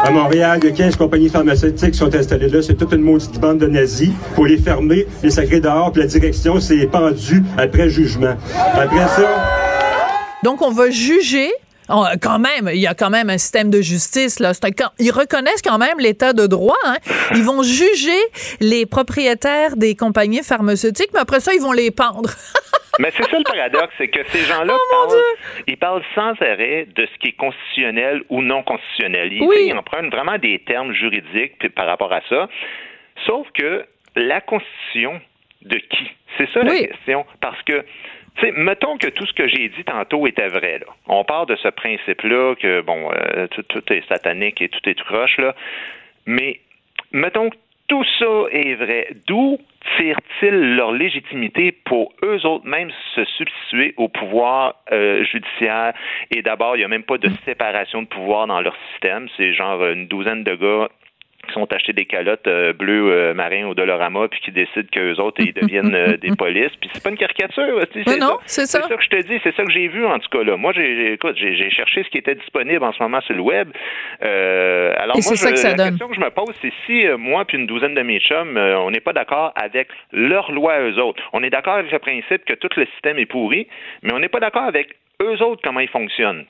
[0.03, 2.61] À Montréal, il y a 15 compagnies pharmaceutiques qui sont installées là.
[2.61, 4.11] C'est toute une maudite bande de nazis.
[4.35, 8.35] faut les fermer, les sacrer dehors, puis la direction s'est pendue après jugement.
[8.73, 9.27] Après ça...
[10.43, 11.49] Donc, on va juger
[12.21, 14.39] quand même, il y a quand même un système de justice.
[14.39, 14.51] Là.
[14.99, 16.77] ils reconnaissent quand même l'état de droit.
[16.85, 16.97] Hein.
[17.35, 18.19] Ils vont juger
[18.59, 22.29] les propriétaires des compagnies pharmaceutiques, mais après ça, ils vont les pendre.
[22.99, 25.21] Mais c'est ça le paradoxe, c'est que ces gens-là oh parlent,
[25.67, 29.33] ils parlent sans arrêt de ce qui est constitutionnel ou non constitutionnel.
[29.33, 29.73] Ils, oui.
[29.73, 32.49] empruntent vraiment des termes juridiques par rapport à ça.
[33.25, 33.85] Sauf que
[34.15, 35.21] la Constitution
[35.61, 36.11] de qui?
[36.37, 37.25] C'est ça la question.
[37.41, 37.85] Parce que
[38.41, 40.79] sais, mettons que tout ce que j'ai dit tantôt était vrai.
[40.79, 40.87] Là.
[41.07, 44.99] On part de ce principe-là que, bon, euh, tout, tout, est satanique et tout est
[44.99, 45.55] croche, là.
[46.25, 46.59] Mais
[47.11, 47.55] mettons que
[47.89, 49.09] tout ça est vrai.
[49.27, 49.57] D'où
[49.97, 55.93] tirent-ils leur légitimité pour eux autres même se substituer au pouvoir euh, judiciaire?
[56.31, 59.27] Et d'abord, il n'y a même pas de séparation de pouvoir dans leur système.
[59.35, 60.89] C'est genre une douzaine de gars
[61.47, 65.15] qui sont achetés des calottes euh, bleues euh, marins au Dolorama puis qui décident qu'eux
[65.15, 66.75] autres ils deviennent euh, des polices.
[66.79, 68.81] Puis c'est pas une caricature c'est non c'est ça.
[68.81, 70.57] ça que je te dis c'est ça que j'ai vu en tout cas là.
[70.57, 73.69] Moi j'ai écoute j'ai cherché ce qui était disponible en ce moment sur le web.
[74.21, 77.57] Alors moi ça que ça la question que je me pose c'est si moi puis
[77.57, 81.23] une douzaine de mes chums on n'est pas d'accord avec leur loi eux autres.
[81.33, 83.67] On est d'accord avec le principe que tout le système est pourri
[84.03, 86.45] mais on n'est pas d'accord avec eux autres comment ils fonctionnent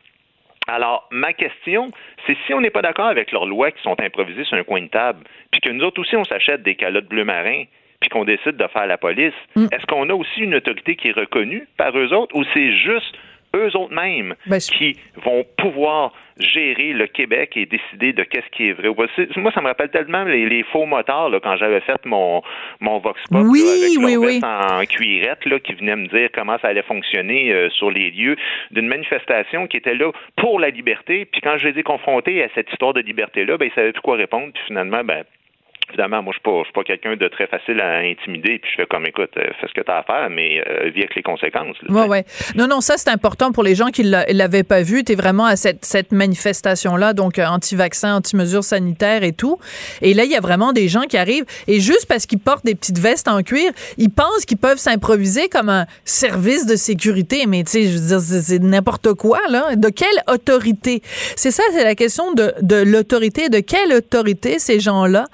[0.69, 1.87] alors, ma question,
[2.25, 4.81] c'est si on n'est pas d'accord avec leurs lois qui sont improvisées sur un coin
[4.81, 7.63] de table, puis que nous autres aussi, on s'achète des calottes bleu marin,
[7.99, 9.65] puis qu'on décide de faire la police, mm.
[9.71, 13.15] est-ce qu'on a aussi une autorité qui est reconnue par eux autres, ou c'est juste
[13.55, 18.69] eux autres mêmes ben, qui vont pouvoir gérer le Québec et décider de qu'est-ce qui
[18.69, 18.89] est vrai.
[19.35, 22.41] Moi, ça me rappelle tellement les, faux motards là, quand j'avais fait mon,
[22.79, 26.69] mon Vox Pop oui, avec oui, en cuirette là, qui venait me dire comment ça
[26.69, 28.37] allait fonctionner euh, sur les lieux
[28.71, 31.25] d'une manifestation qui était là pour la liberté.
[31.25, 34.01] Puis quand je les ai confrontés à cette histoire de liberté-là, ben, ils savaient plus
[34.01, 34.51] quoi répondre.
[34.53, 35.23] Puis finalement, ben,
[35.89, 38.87] Évidemment, moi, je ne suis pas, quelqu'un de très facile à intimider, puis je fais
[38.87, 41.23] comme, écoute, euh, fais ce que tu as à faire, mais euh, vis avec les
[41.23, 41.77] conséquences.
[41.89, 42.19] Oui, oui.
[42.55, 45.03] Non, non, ça, c'est important pour les gens qui ne l'avaient pas vu.
[45.03, 49.57] Tu es vraiment à cette, cette manifestation-là, donc euh, anti-vaccin, anti-mesures sanitaires et tout.
[50.01, 52.65] Et là, il y a vraiment des gens qui arrivent, et juste parce qu'ils portent
[52.65, 57.45] des petites vestes en cuir, ils pensent qu'ils peuvent s'improviser comme un service de sécurité.
[57.47, 59.75] Mais tu sais, je veux dire, c'est n'importe quoi, là.
[59.75, 61.01] De quelle autorité?
[61.35, 63.49] C'est ça, c'est la question de, de l'autorité.
[63.49, 65.25] De quelle autorité ces gens-là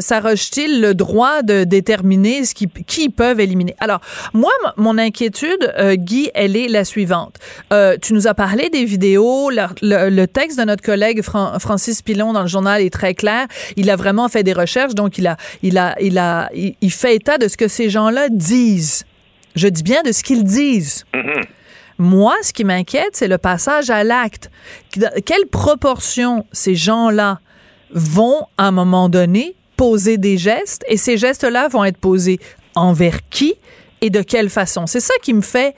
[0.00, 3.74] s'arroge-t-il le droit de déterminer ce qui, qui peuvent éliminer?
[3.80, 4.00] Alors,
[4.32, 7.36] moi, mon inquiétude, euh, Guy, elle est la suivante.
[7.72, 12.42] Euh, tu nous as parlé des vidéos, le, texte de notre collègue Francis Pilon dans
[12.42, 13.46] le journal est très clair.
[13.76, 17.16] Il a vraiment fait des recherches, donc il a, il a, il a, il, fait
[17.16, 19.04] état de ce que ces gens-là disent.
[19.56, 21.04] Je dis bien de ce qu'ils disent.
[21.14, 21.44] Mm-hmm.
[21.98, 24.50] Moi, ce qui m'inquiète, c'est le passage à l'acte.
[25.26, 27.40] Quelle proportion ces gens-là
[27.92, 32.38] vont, à un moment donné, poser des gestes et ces gestes-là vont être posés
[32.76, 33.54] envers qui
[34.02, 34.86] et de quelle façon.
[34.86, 35.74] C'est ça qui me fait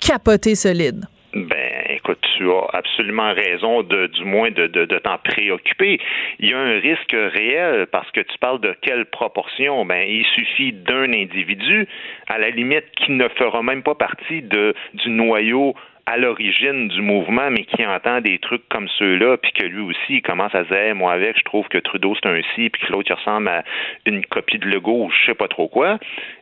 [0.00, 1.06] capoter solide.
[1.34, 5.98] Ben, écoute, tu as absolument raison de, du moins de, de, de t'en préoccuper.
[6.38, 9.84] Il y a un risque réel parce que tu parles de quelle proportion?
[9.86, 11.88] Ben, il suffit d'un individu,
[12.28, 15.74] à la limite, qui ne fera même pas partie de, du noyau
[16.06, 20.14] à l'origine du mouvement, mais qui entend des trucs comme ceux-là, puis que lui aussi,
[20.14, 22.92] il commence à dire, moi avec, je trouve que Trudeau c'est un si, puis que
[22.92, 23.64] l'autre il ressemble à
[24.06, 25.98] une copie de Legault, ou je sais pas trop quoi,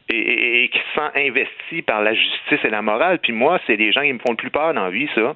[0.09, 3.19] et, et qui se sent investi par la justice et la morale.
[3.19, 5.35] Puis moi, c'est les gens qui me font le plus peur dans la vie, ça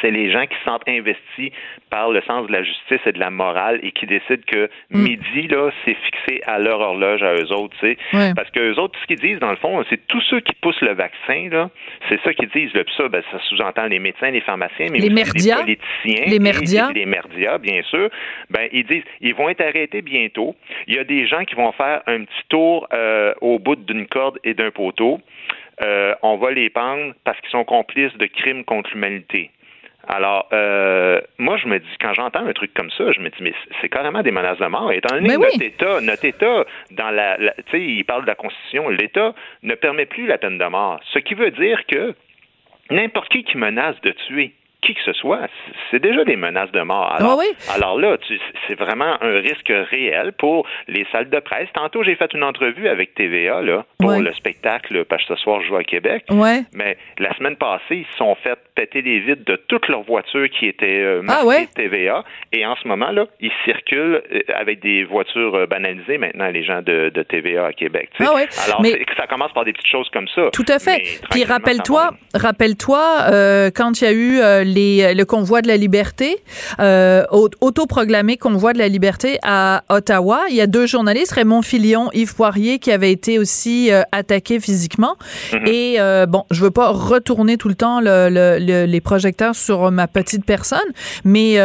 [0.00, 1.50] c'est les gens qui se sentent investis
[1.90, 5.02] par le sens de la justice et de la morale et qui décident que mm.
[5.02, 8.32] midi, là, c'est fixé à leur horloge à eux autres, tu sais.
[8.34, 10.54] Parce que eux autres, tout ce qu'ils disent, dans le fond, c'est tous ceux qui
[10.60, 11.70] poussent le vaccin, là,
[12.08, 12.72] c'est ça qu'ils disent.
[12.74, 16.24] Là, ça, ben, ça sous-entend les médecins, les pharmaciens, mais les aussi les politiciens.
[16.26, 16.92] Les merdias.
[16.92, 18.08] Les, merdias, bien sûr.
[18.50, 20.54] Ben, ils disent, ils vont être arrêtés bientôt.
[20.86, 24.06] Il y a des gens qui vont faire un petit tour euh, au bout d'une
[24.06, 25.20] corde et d'un poteau.
[25.82, 29.50] Euh, on va les pendre parce qu'ils sont complices de crimes contre l'humanité.
[30.10, 33.42] Alors, euh, moi, je me dis, quand j'entends un truc comme ça, je me dis,
[33.42, 34.90] mais c'est carrément des menaces de mort.
[34.90, 38.34] Étant donné que notre État, notre État, dans la, tu sais, il parle de la
[38.34, 40.98] Constitution, l'État ne permet plus la peine de mort.
[41.12, 42.14] Ce qui veut dire que
[42.90, 45.40] n'importe qui qui menace de tuer qui que ce soit,
[45.90, 47.12] c'est déjà des menaces de mort.
[47.12, 48.16] Alors, ah alors là,
[48.66, 51.68] c'est vraiment un risque réel pour les salles de presse.
[51.74, 55.68] Tantôt, j'ai fait une entrevue avec TVA là, pour le spectacle que ce soir, je
[55.68, 56.24] joue à Québec.
[56.72, 60.48] Mais la semaine passée, ils se sont fait péter les vitres de toutes leurs voitures
[60.48, 61.42] qui étaient euh, ah
[61.74, 62.24] TVA.
[62.52, 66.62] Et en ce moment, là, ils circulent euh, avec des voitures euh, banalisées maintenant, les
[66.62, 68.10] gens de, TVA à Québec.
[68.20, 68.30] Ah
[68.66, 68.82] Alors,
[69.16, 70.50] ça commence par des petites choses comme ça.
[70.52, 71.02] Tout à fait.
[71.30, 76.42] Puis rappelle-toi, rappelle-toi, quand il y a eu euh, le convoi de la liberté,
[76.80, 77.24] euh,
[77.60, 80.42] autoproclamé convoi de la liberté à Ottawa.
[80.50, 84.60] Il y a deux journalistes, Raymond Filion, Yves Poirier, qui avaient été aussi euh, attaqués
[84.60, 85.16] physiquement.
[85.52, 85.66] Mhm.
[85.66, 90.06] Et euh, bon, je veux pas retourner tout le temps le, les projecteurs sur ma
[90.06, 90.78] petite personne,
[91.24, 91.58] mais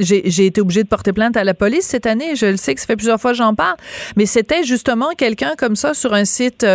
[0.00, 2.36] j'ai été obligée de porter plainte à la police cette année.
[2.36, 3.76] Je le sais que ça fait plusieurs fois que j'en parle,
[4.16, 6.66] mais c'était justement quelqu'un comme ça sur un site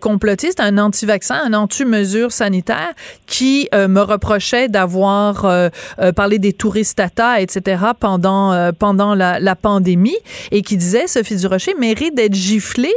[0.00, 2.92] complotiste, un anti-vaccin, un anti-mesure sanitaire,
[3.26, 5.68] qui me reprochait d'avoir euh,
[6.00, 7.82] euh, parlé des touristes tata, etc.
[7.98, 10.16] pendant euh, pendant la, la, pandémie
[10.50, 12.94] et qui disait Sophie Durocher mérite d'être giflée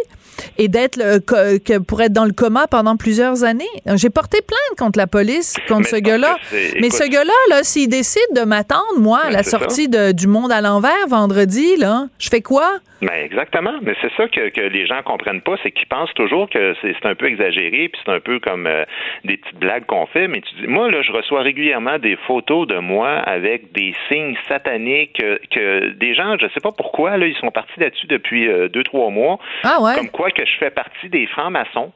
[0.57, 3.65] et d'être que pour être dans le coma pendant plusieurs années.
[3.95, 6.37] J'ai porté plainte contre la police, contre ce gars-là.
[6.79, 10.51] Mais ce gars-là, là, s'il décide de m'attendre, moi, à la sortie de, du monde
[10.51, 12.79] à l'envers vendredi, là, je fais quoi?
[13.01, 13.75] Ben exactement.
[13.81, 17.05] Mais c'est ça que, que les gens comprennent pas, c'est qu'ils pensent toujours que c'est
[17.05, 18.83] un peu exagéré, puis c'est un peu comme euh,
[19.23, 20.27] des petites blagues qu'on fait.
[20.27, 24.35] Mais tu dis, moi là, je reçois régulièrement des photos de moi avec des signes
[24.47, 28.47] sataniques que, que des gens, je sais pas pourquoi là, ils sont partis là-dessus depuis
[28.47, 29.39] euh, deux trois mois.
[29.63, 29.95] Ah ouais?
[29.95, 31.91] Comme quoi que je fais partie des francs-maçons.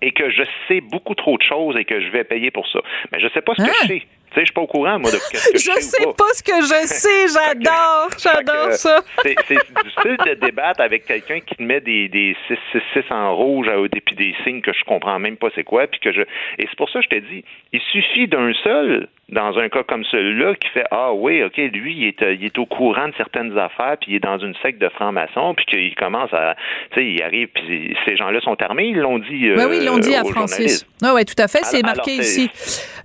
[0.00, 2.80] Et que je sais beaucoup trop de choses et que je vais payer pour ça.
[3.10, 3.82] Mais je sais pas ce que ah!
[3.82, 4.02] je sais.
[4.32, 6.32] Tu sais, je suis pas au courant, moi, de ce que je, je sais, pas.
[6.32, 7.28] ce que je sais.
[7.28, 8.08] J'adore.
[8.18, 9.00] J'adore ça.
[9.22, 14.00] C'est difficile de débattre avec quelqu'un qui te met des, des 666 en rouge et
[14.00, 15.86] puis des signes que je comprends même pas c'est quoi.
[15.86, 16.22] Puis que je...
[16.22, 19.82] Et c'est pour ça que je te dis, il suffit d'un seul dans un cas
[19.82, 23.14] comme celui-là qui fait ah oui, ok, lui il est, il est au courant de
[23.16, 26.54] certaines affaires, puis il est dans une secte de francs-maçons, puis qu'il commence à,
[26.92, 29.52] tu sais, il arrive, puis ces gens-là sont armés, ils l'ont dit.
[29.56, 30.86] oui, oui, ils l'ont dit à Francis.
[31.02, 32.50] Oui, oui, tout à fait, c'est marqué ici.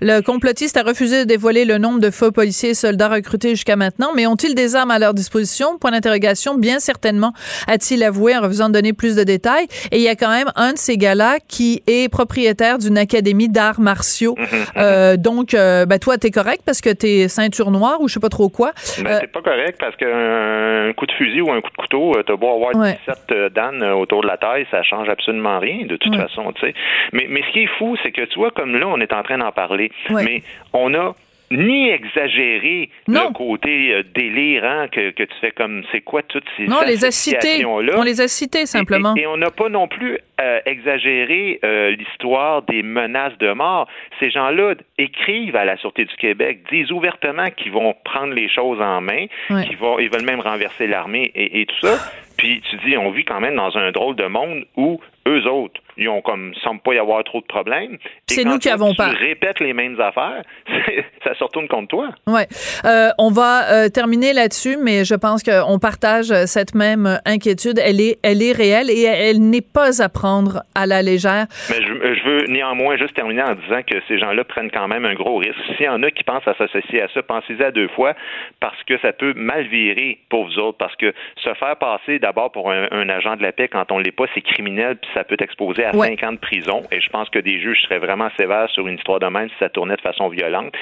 [0.01, 3.75] Le complotiste a refusé de dévoiler le nombre de faux policiers et soldats recrutés jusqu'à
[3.75, 5.77] maintenant, mais ont-ils des armes à leur disposition?
[5.79, 6.55] Point d'interrogation.
[6.55, 7.33] Bien certainement,
[7.67, 9.67] a-t-il avoué en refusant de donner plus de détails.
[9.91, 13.49] Et il y a quand même un de ces gars-là qui est propriétaire d'une académie
[13.49, 14.35] d'arts martiaux.
[14.37, 14.65] Mhm, mhm.
[14.77, 18.19] euh, donc, euh, ben, toi, t'es correct parce que t'es ceinture noire ou je sais
[18.19, 18.71] pas trop quoi?
[18.97, 22.13] Ben, euh, c'est pas correct parce qu'un coup de fusil ou un coup de couteau,
[22.25, 26.15] t'as beau avoir 17 dan autour de la taille, ça change absolument rien de toute
[26.15, 26.73] façon, tu sais.
[27.13, 29.23] Mais, mais ce qui est fou, c'est que tu vois, comme là, on est en
[29.23, 30.43] train d'en parler, mais
[30.73, 31.15] on a
[31.51, 36.65] ni exagérer le côté euh, délirant que, que tu fais comme c'est quoi toutes ces
[36.65, 37.65] non, les a cités.
[37.65, 39.15] On les a cités simplement.
[39.15, 43.87] Et, on n'a pas non plus euh, exagéré euh, l'histoire des menaces de mort.
[44.19, 48.81] Ces gens-là écrivent à la Sûreté du Québec, disent ouvertement qu'ils vont prendre les choses
[48.81, 51.97] en main, qu'ils vont, ils veulent même renverser l'armée et, et tout ça.
[52.37, 55.81] Puis tu dis, on vit quand même dans un drôle de monde où eux autres,
[55.97, 57.97] ils ont comme semble pas y avoir trop de problèmes.
[58.27, 59.09] C'est nous qui avons pas.
[59.09, 60.43] répètes les mêmes affaires,
[61.23, 62.09] ça se retourne contre toi.
[62.27, 62.47] Ouais.
[62.85, 67.79] Euh, on va euh, terminer là-dessus, mais je pense qu'on partage cette même inquiétude.
[67.83, 71.47] Elle est, elle est réelle et elle, n'est pas à prendre à la légère.
[71.69, 75.05] Mais je, je, veux néanmoins juste terminer en disant que ces gens-là prennent quand même
[75.05, 75.57] un gros risque.
[75.75, 78.13] S'il y en a qui pensent à s'associer à ça, pensez-y à deux fois
[78.59, 80.77] parce que ça peut mal virer pour vous autres.
[80.77, 83.99] Parce que se faire passer d'abord pour un, un, agent de la paix quand on
[83.99, 86.83] l'est pas, c'est criminel puis ça peut t'exposer à cinq ans de prison.
[86.91, 89.55] Et je pense que des juges seraient vraiment sévères sur une histoire de même si
[89.59, 90.73] ça tournait de façon violente.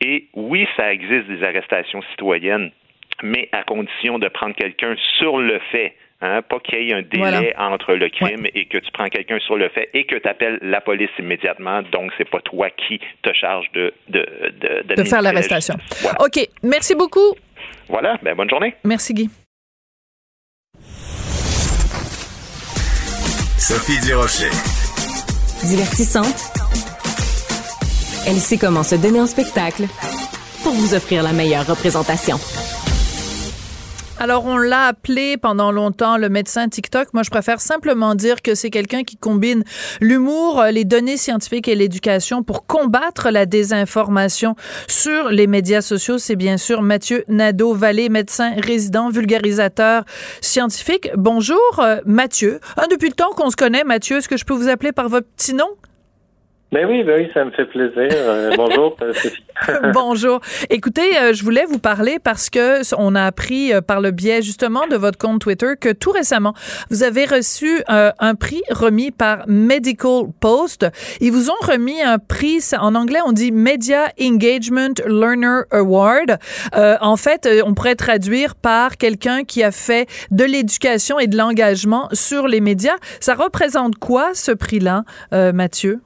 [0.00, 2.70] Et oui, ça existe des arrestations citoyennes,
[3.22, 5.94] mais à condition de prendre quelqu'un sur le fait.
[6.20, 9.38] Hein, pas qu'il y ait un délai entre le crime et que tu prends quelqu'un
[9.40, 11.82] sur le fait et que tu appelles la police immédiatement.
[11.92, 14.24] Donc, c'est pas toi qui te charge de de,
[14.60, 15.74] de, de faire l'arrestation.
[16.20, 16.48] OK.
[16.62, 17.34] Merci beaucoup.
[17.88, 18.16] Voilà.
[18.22, 18.74] Ben, bonne journée.
[18.84, 19.43] Merci, Guy.
[23.66, 24.50] Sophie Durocher.
[25.62, 26.52] Divertissante.
[28.26, 29.86] Elle sait comment se donner en spectacle
[30.62, 32.38] pour vous offrir la meilleure représentation.
[34.20, 37.12] Alors, on l'a appelé pendant longtemps le médecin TikTok.
[37.14, 39.64] Moi, je préfère simplement dire que c'est quelqu'un qui combine
[40.00, 44.54] l'humour, les données scientifiques et l'éducation pour combattre la désinformation
[44.86, 46.18] sur les médias sociaux.
[46.18, 50.04] C'est bien sûr Mathieu Nadeau-Vallée, médecin résident, vulgarisateur
[50.40, 51.10] scientifique.
[51.16, 52.60] Bonjour, euh, Mathieu.
[52.76, 55.08] Ah, depuis le temps qu'on se connaît, Mathieu, est-ce que je peux vous appeler par
[55.08, 55.68] votre petit nom?
[56.74, 58.08] Ben oui, ben oui, ça me fait plaisir.
[58.10, 59.44] Euh, bonjour, euh, Sophie.
[59.94, 60.40] bonjour.
[60.70, 64.88] Écoutez, euh, je voulais vous parler parce que on a appris par le biais justement
[64.88, 66.52] de votre compte Twitter que tout récemment,
[66.90, 70.88] vous avez reçu un prix remis par Medical Post.
[71.20, 76.38] Ils vous ont remis un prix, en anglais on dit Media Engagement Learner Award.
[76.74, 82.08] en fait, on pourrait traduire par quelqu'un qui a fait de l'éducation et de l'engagement
[82.12, 82.96] sur les médias.
[83.20, 86.00] Ça représente quoi ce prix-là, Mathieu?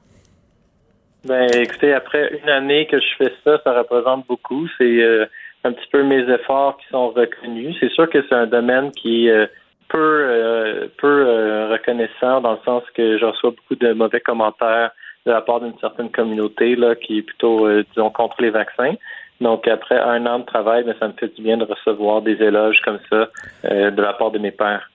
[1.29, 4.67] Ben, écoutez, après une année que je fais ça, ça représente beaucoup.
[4.79, 5.27] C'est euh,
[5.63, 7.75] un petit peu mes efforts qui sont reconnus.
[7.79, 9.45] C'est sûr que c'est un domaine qui est euh,
[9.89, 14.89] peu, euh, peu reconnaissant dans le sens que je reçois beaucoup de mauvais commentaires
[15.27, 18.95] de la part d'une certaine communauté là, qui est plutôt, disons, contre les vaccins.
[19.39, 22.41] Donc, après un an de travail, ben, ça me fait du bien de recevoir des
[22.41, 23.29] éloges comme ça
[23.69, 24.89] de la part de mes pères.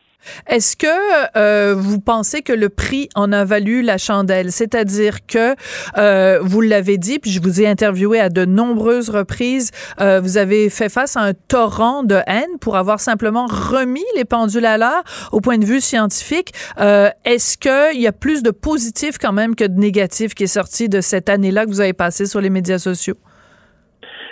[0.47, 0.87] Est-ce que
[1.37, 4.53] euh, vous pensez que le prix en a valu la chandelle?
[4.53, 5.55] C'est-à-dire que,
[5.99, 9.70] euh, vous l'avez dit, puis je vous ai interviewé à de nombreuses reprises,
[10.01, 14.25] euh, vous avez fait face à un torrent de haine pour avoir simplement remis les
[14.25, 15.03] pendules à l'heure
[15.33, 16.53] au point de vue scientifique.
[16.79, 20.89] Est-ce qu'il y a plus de positif quand même que de négatif qui est sorti
[20.89, 23.16] de cette année-là que vous avez passé sur les médias sociaux?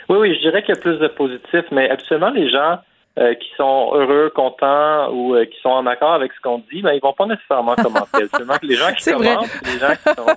[0.08, 2.78] Oui, oui, je dirais qu'il y a plus de positif, mais absolument les gens
[3.18, 6.80] euh, qui sont heureux, contents ou euh, qui sont en accord avec ce qu'on dit,
[6.80, 8.26] ben ils vont pas nécessairement commenter.
[8.34, 10.34] Seulement que les gens qui commentent, les gens qui sont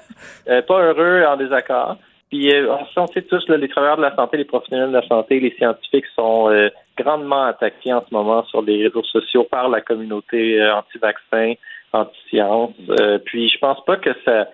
[0.49, 1.95] euh, pas heureux en désaccord.
[2.29, 2.51] Puis
[2.97, 5.55] on, sait tous là, les travailleurs de la santé, les professionnels de la santé, les
[5.57, 6.49] scientifiques sont
[6.97, 11.53] grandement attaqués en ce moment sur les réseaux sociaux par la communauté anti-vaccin,
[11.93, 12.73] anti-science.
[13.23, 14.49] puis je pense pas que ça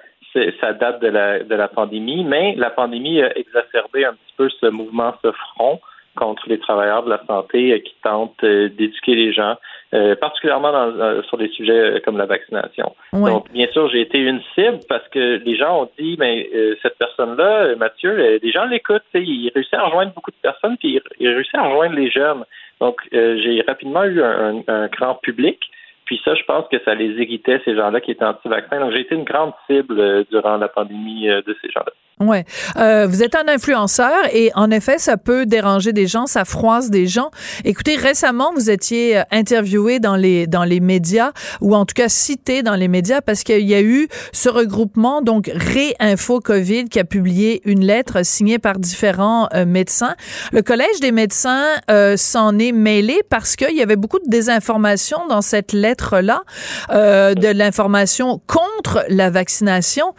[0.59, 4.49] ça date de la de la pandémie, mais la pandémie a exacerbé un petit peu
[4.49, 5.79] ce mouvement, ce front
[6.15, 9.55] contre les travailleurs de la santé euh, qui tentent euh, d'éduquer les gens,
[9.93, 12.95] euh, particulièrement dans, sur des sujets comme la vaccination.
[13.13, 16.49] Donc, bien sûr, j'ai été une cible parce que les gens ont dit, mais
[16.81, 21.27] cette personne-là, Mathieu, les gens l'écoutent, il réussit à rejoindre beaucoup de personnes, puis il,
[21.27, 22.45] réussit à rejoindre les jeunes.
[22.79, 25.59] Donc, j'ai rapidement eu un, un, grand public.
[26.05, 28.79] Puis ça, je pense que ça les irritait, ces gens-là qui étaient anti-vaccins.
[28.79, 31.91] Donc, j'ai été une grande cible durant la pandémie de ces gens-là.
[32.19, 32.45] Ouais,
[32.77, 36.91] euh, vous êtes un influenceur et en effet, ça peut déranger des gens, ça froisse
[36.91, 37.31] des gens.
[37.65, 41.31] Écoutez, récemment, vous étiez euh, interviewé dans les dans les médias
[41.61, 45.23] ou en tout cas cité dans les médias parce qu'il y a eu ce regroupement
[45.23, 50.15] donc Réinfo Covid qui a publié une lettre signée par différents euh, médecins.
[50.51, 55.27] Le collège des médecins euh, s'en est mêlé parce qu'il y avait beaucoup de désinformation
[55.27, 56.43] dans cette lettre là,
[56.89, 60.13] de l'information contre la vaccination.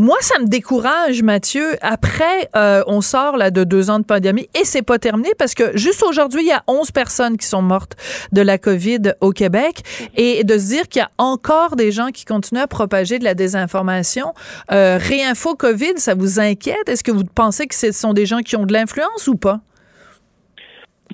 [0.00, 1.76] Moi, ça me décourage, Mathieu.
[1.80, 5.54] Après, euh, on sort là de deux ans de pandémie et c'est pas terminé parce
[5.54, 7.94] que juste aujourd'hui, il y a 11 personnes qui sont mortes
[8.32, 9.82] de la COVID au Québec
[10.16, 13.24] et de se dire qu'il y a encore des gens qui continuent à propager de
[13.24, 14.32] la désinformation.
[14.72, 16.88] Euh, Réinfo COVID, ça vous inquiète?
[16.88, 19.60] Est-ce que vous pensez que ce sont des gens qui ont de l'influence ou pas?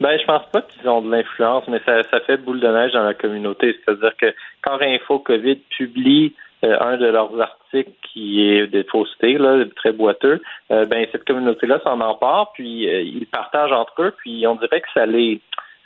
[0.00, 3.04] Ben, je pense pas qu'ils ont de l'influence, mais ça, fait boule de neige dans
[3.04, 3.78] la communauté.
[3.84, 9.64] C'est-à-dire que quand Réinfo COVID publie un de leurs articles qui est des faussetés, là,
[9.76, 10.40] très boiteux,
[10.70, 14.80] euh, ben cette communauté-là s'en empare, puis euh, ils partagent entre eux, puis on dirait
[14.80, 15.40] que ça les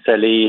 [0.06, 0.48] ça les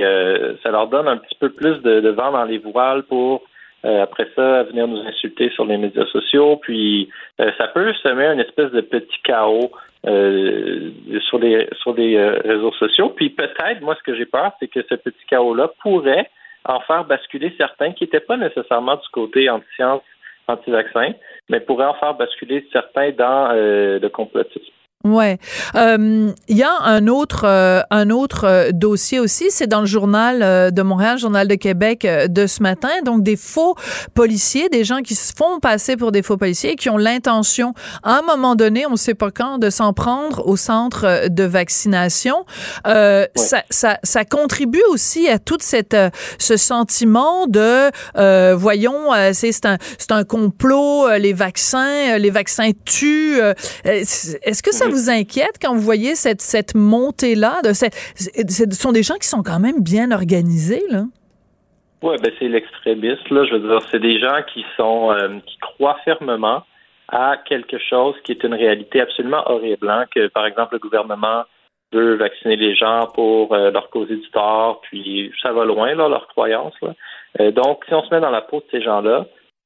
[0.64, 3.44] ça leur donne un petit peu plus de, vent dans les voiles pour
[3.84, 8.72] après ça venir nous insulter sur les médias sociaux, puis ça peut semer une espèce
[8.72, 9.72] de petit chaos
[10.06, 14.82] sur les sur les réseaux sociaux, puis peut-être moi ce que j'ai peur c'est que
[14.88, 16.30] ce petit chaos-là pourrait
[16.66, 20.02] en faire basculer certains qui n'étaient pas nécessairement du côté anti-science,
[20.48, 21.14] anti-vaccin,
[21.50, 24.74] mais pourrait en faire basculer certains dans euh, le complotisme.
[25.04, 25.40] Ouais,
[25.76, 29.88] euh, il y a un autre euh, un autre euh, dossier aussi, c'est dans le
[29.88, 32.90] journal de Montréal, journal de Québec de ce matin.
[33.04, 33.76] Donc des faux
[34.14, 37.74] policiers, des gens qui se font passer pour des faux policiers, qui ont l'intention,
[38.04, 41.44] à un moment donné, on ne sait pas quand, de s'en prendre au centre de
[41.44, 42.46] vaccination.
[42.86, 45.98] ça, ça, ça contribue aussi à tout cette
[46.38, 47.92] ce sentiment de
[48.54, 53.40] voyons, c'est c'est un c'est un complot, les vaccins, les vaccins tuent.
[53.84, 57.62] Est-ce que ça vous inquiète quand vous voyez cette, cette montée-là?
[57.64, 61.04] Ce sont des gens qui sont quand même bien organisés, là?
[62.04, 63.46] Oui, ben c'est l'extrémiste, là.
[63.46, 66.64] Je veux dire, c'est des gens qui sont euh, qui croient fermement
[67.10, 71.44] à quelque chose qui est une réalité absolument horrible, hein, que par exemple le gouvernement
[71.94, 76.08] veut vacciner les gens pour euh, leur causer du tort, puis ça va loin, là,
[76.08, 76.74] leur croyance.
[77.40, 79.26] Euh, donc, si on se met dans la peau de ces gens-là,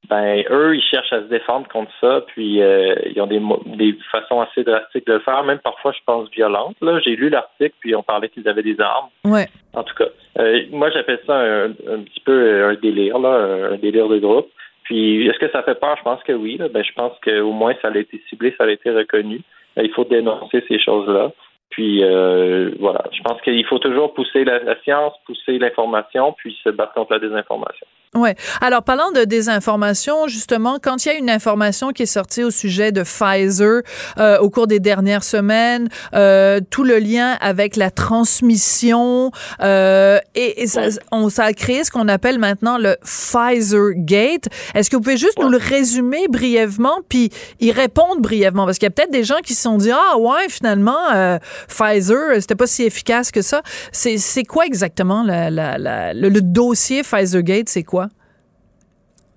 [0.10, 3.42] ben eux, ils cherchent à se défendre contre ça, puis euh, ils ont des,
[3.78, 6.76] des façons assez drastiques de le faire, même parfois, je pense, violentes.
[6.82, 9.10] Là, j'ai lu l'article, puis on parlait qu'ils avaient des armes.
[9.24, 9.48] Ouais.
[9.74, 10.08] En tout cas,
[10.40, 14.50] euh, moi, j'appelle ça un, petit peu un délire, là, un délire de groupe.
[14.84, 15.96] Puis, est-ce que ça fait peur?
[15.98, 16.60] Je pense que oui.
[16.72, 19.42] Ben, je pense qu'au moins, ça a été ciblé, ça a été reconnu.
[19.78, 21.32] Il faut dénoncer ces choses-là.
[21.72, 26.70] Puis euh, voilà, je pense qu'il faut toujours pousser la, science, pousser l'information, puis se
[26.70, 27.86] battre contre la désinformation.
[28.16, 28.30] Oui.
[28.62, 32.50] Alors, parlant de désinformation, justement, quand il y a une information qui est sortie au
[32.50, 33.82] sujet de Pfizer
[34.18, 40.66] euh, au cours des dernières semaines, euh, tout le lien avec la transmission, euh, et,
[40.68, 44.48] ça, on, ça a créé ce qu'on appelle maintenant le Pfizer Gate.
[44.74, 48.66] Est-ce que vous pouvez juste nous le résumer brièvement, puis y répondre brièvement?
[48.66, 51.38] Parce qu'il y a peut-être des gens qui se sont dit, ah ouais, finalement, euh,
[51.68, 53.62] Pfizer, c'était pas si efficace que ça.
[53.92, 57.68] C'est quoi exactement la, la, le, dossier Pfizer Gate?
[57.68, 58.05] C'est quoi?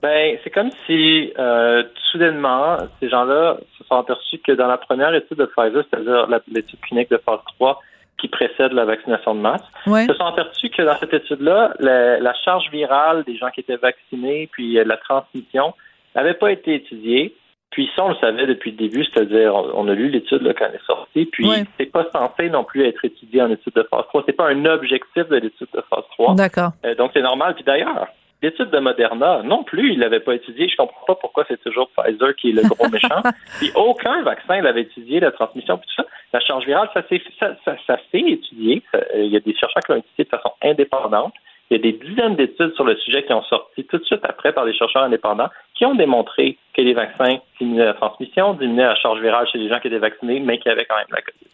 [0.03, 1.82] Ben, c'est comme si euh,
[2.12, 6.80] soudainement, ces gens-là se sont aperçus que dans la première étude de Pfizer, c'est-à-dire l'étude
[6.80, 7.80] clinique de phase 3
[8.20, 12.34] qui précède la vaccination de masse, se sont aperçus que dans cette étude-là, la, la,
[12.44, 15.72] charge virale des gens qui étaient vaccinés, puis euh, la transmission,
[16.14, 17.34] n'avait pas été étudiée.
[17.70, 20.76] Puis ça, on le savait depuis le début, c'est-à-dire on, a lu l'étude quand elle
[20.76, 24.22] est sortie, puis c'est pas censé non plus être étudié en étude de phase 3.
[24.26, 26.34] C'est pas un objectif de l'étude de phase 3.
[26.34, 26.70] D'accord.
[26.86, 27.55] Euh, donc c'est normal.
[27.55, 28.09] Puis d'ailleurs,
[28.43, 30.68] l'étude de Moderna, non plus, il l'avait pas étudié.
[30.68, 33.22] Je comprends pas pourquoi c'est toujours Pfizer qui est le gros méchant.
[33.59, 36.09] puis aucun vaccin l'avait étudié, la transmission, puis tout ça.
[36.32, 38.82] La charge virale, ça s'est ça, ça, ça étudié.
[38.95, 41.34] Euh, il y a des chercheurs qui l'ont étudié de façon indépendante.
[41.70, 44.24] Il y a des dizaines d'études sur le sujet qui ont sorti tout de suite
[44.24, 48.84] après par des chercheurs indépendants qui ont démontré que les vaccins diminuaient la transmission, diminuaient
[48.84, 51.20] la charge virale chez les gens qui étaient vaccinés, mais qui avaient quand même la
[51.20, 51.49] COVID.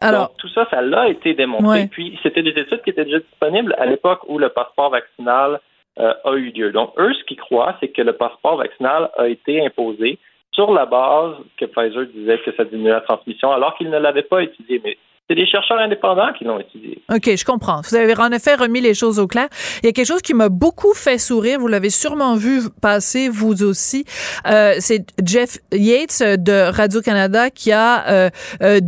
[0.00, 1.86] Alors, Donc, tout ça, ça l'a été démontré.
[1.90, 5.60] Puis, c'était des études qui étaient déjà disponibles à l'époque où le passeport vaccinal
[5.98, 6.72] euh, a eu lieu.
[6.72, 10.18] Donc, eux, ce qu'ils croient, c'est que le passeport vaccinal a été imposé
[10.52, 14.22] sur la base que Pfizer disait que ça diminuait la transmission, alors qu'ils ne l'avaient
[14.22, 14.80] pas étudié.
[14.84, 14.96] Mais
[15.30, 17.00] c'est des chercheurs indépendants qui l'ont étudié.
[17.08, 17.82] OK, je comprends.
[17.88, 19.46] Vous avez en effet remis les choses au clair.
[19.80, 21.60] Il y a quelque chose qui m'a beaucoup fait sourire.
[21.60, 24.04] Vous l'avez sûrement vu passer, vous aussi.
[24.48, 28.80] Euh, c'est Jeff Yates de Radio-Canada qui a euh, euh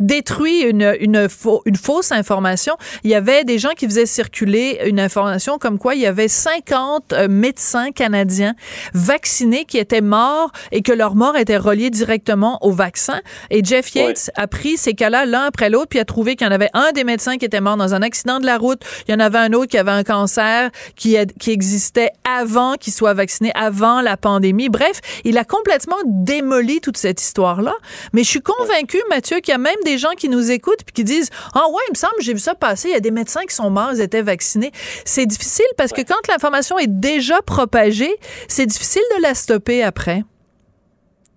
[0.00, 1.28] détruit une, une,
[1.64, 2.74] une fausse information.
[3.04, 6.26] Il y avait des gens qui faisaient circuler une information comme quoi il y avait
[6.26, 8.54] 50 euh, médecins canadiens
[8.94, 13.20] vaccinés qui étaient morts et que leur mort était reliée directement au vaccin.
[13.50, 16.52] Et Jeff Yates a pris ces cas-là après l'autre, puis a trouvé qu'il y en
[16.52, 19.14] avait un des médecins qui était mort dans un accident de la route, il y
[19.14, 23.52] en avait un autre qui avait un cancer qui, qui existait avant qu'il soit vacciné,
[23.54, 24.68] avant la pandémie.
[24.68, 27.74] Bref, il a complètement démoli toute cette histoire-là.
[28.12, 30.92] Mais je suis convaincue, Mathieu, qu'il y a même des gens qui nous écoutent puis
[30.92, 33.10] qui disent Ah ouais, il me semble, j'ai vu ça passer, il y a des
[33.10, 34.72] médecins qui sont morts, ils étaient vaccinés.
[35.04, 38.14] C'est difficile parce que quand l'information est déjà propagée,
[38.48, 40.22] c'est difficile de la stopper après.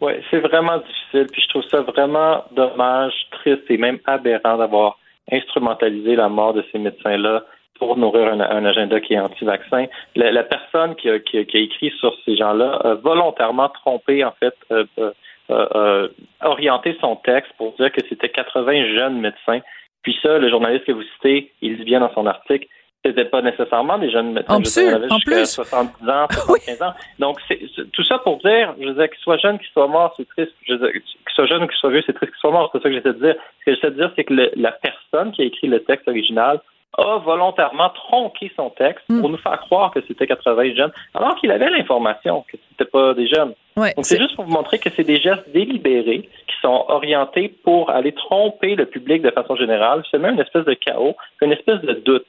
[0.02, 1.28] Oui, c'est vraiment difficile.
[1.32, 4.98] Puis je trouve ça vraiment dommage, triste et même aberrant d'avoir
[5.32, 7.44] instrumentalisé la mort de ces médecins-là
[7.78, 9.86] pour nourrir un, agenda qui est anti-vaccin.
[10.16, 15.12] La, personne qui a, écrit sur ces gens-là a volontairement trompé, en fait, euh, euh,
[15.50, 16.08] euh,
[16.42, 19.62] orienté son texte pour dire que c'était 80 jeunes médecins.
[20.04, 22.68] Puis ça, le journaliste que vous citez, il dit bien dans son article,
[23.06, 24.56] c'était pas nécessairement des jeunes médecins.
[24.56, 25.46] En, plus, en plus.
[25.46, 26.94] 70 ans, 75 ans.
[27.18, 27.60] Donc, c'est,
[27.94, 30.52] tout ça pour dire, je veux dire, qu'il soit jeune, qu'il soit mort, c'est triste.
[30.68, 31.02] Je veux qu'il
[31.34, 32.70] soit jeune ou qu'il soit vieux, c'est triste qu'il soit mort.
[32.74, 33.36] C'est ça que j'essaie de dire.
[33.60, 36.60] Ce que j'essaie de dire, c'est que la personne qui a écrit le texte original
[36.98, 39.22] a volontairement tronqué son texte mm.
[39.22, 43.14] pour nous faire croire que c'était 80 jeunes, alors qu'il avait l'information que c'était pas
[43.14, 43.54] des jeunes.
[43.78, 47.90] Donc, c'est juste pour vous montrer que c'est des gestes délibérés qui sont orientés pour
[47.92, 50.04] aller tromper le public de façon générale.
[50.12, 52.26] C'est même une espèce de chaos, une espèce de doute.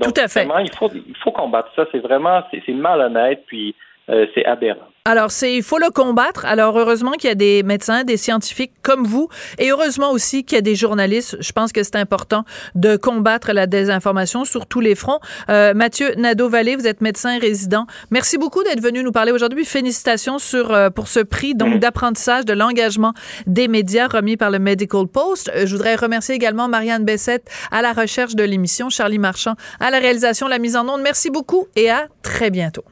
[0.00, 0.48] Tout à fait.
[0.62, 1.84] il faut, il faut combattre ça.
[1.92, 3.74] C'est vraiment, c'est malhonnête, puis
[4.12, 4.92] euh, c'est aberrant.
[5.04, 6.46] Alors, c'est il faut le combattre.
[6.46, 10.54] Alors, heureusement qu'il y a des médecins, des scientifiques comme vous, et heureusement aussi qu'il
[10.54, 11.36] y a des journalistes.
[11.40, 12.44] Je pense que c'est important
[12.76, 15.18] de combattre la désinformation sur tous les fronts.
[15.50, 17.86] Euh, Mathieu Nadeau-Vallée, vous êtes médecin résident.
[18.12, 19.64] Merci beaucoup d'être venu nous parler aujourd'hui.
[19.64, 21.78] Félicitations sur euh, pour ce prix donc mm.
[21.80, 23.12] d'apprentissage de l'engagement
[23.48, 25.50] des médias remis par le Medical Post.
[25.56, 29.90] Euh, je voudrais remercier également Marianne Bessette à la recherche de l'émission, Charlie Marchand à
[29.90, 31.02] la réalisation, la mise en onde.
[31.02, 32.84] Merci beaucoup et à très bientôt.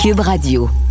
[0.00, 0.89] Cube Radio.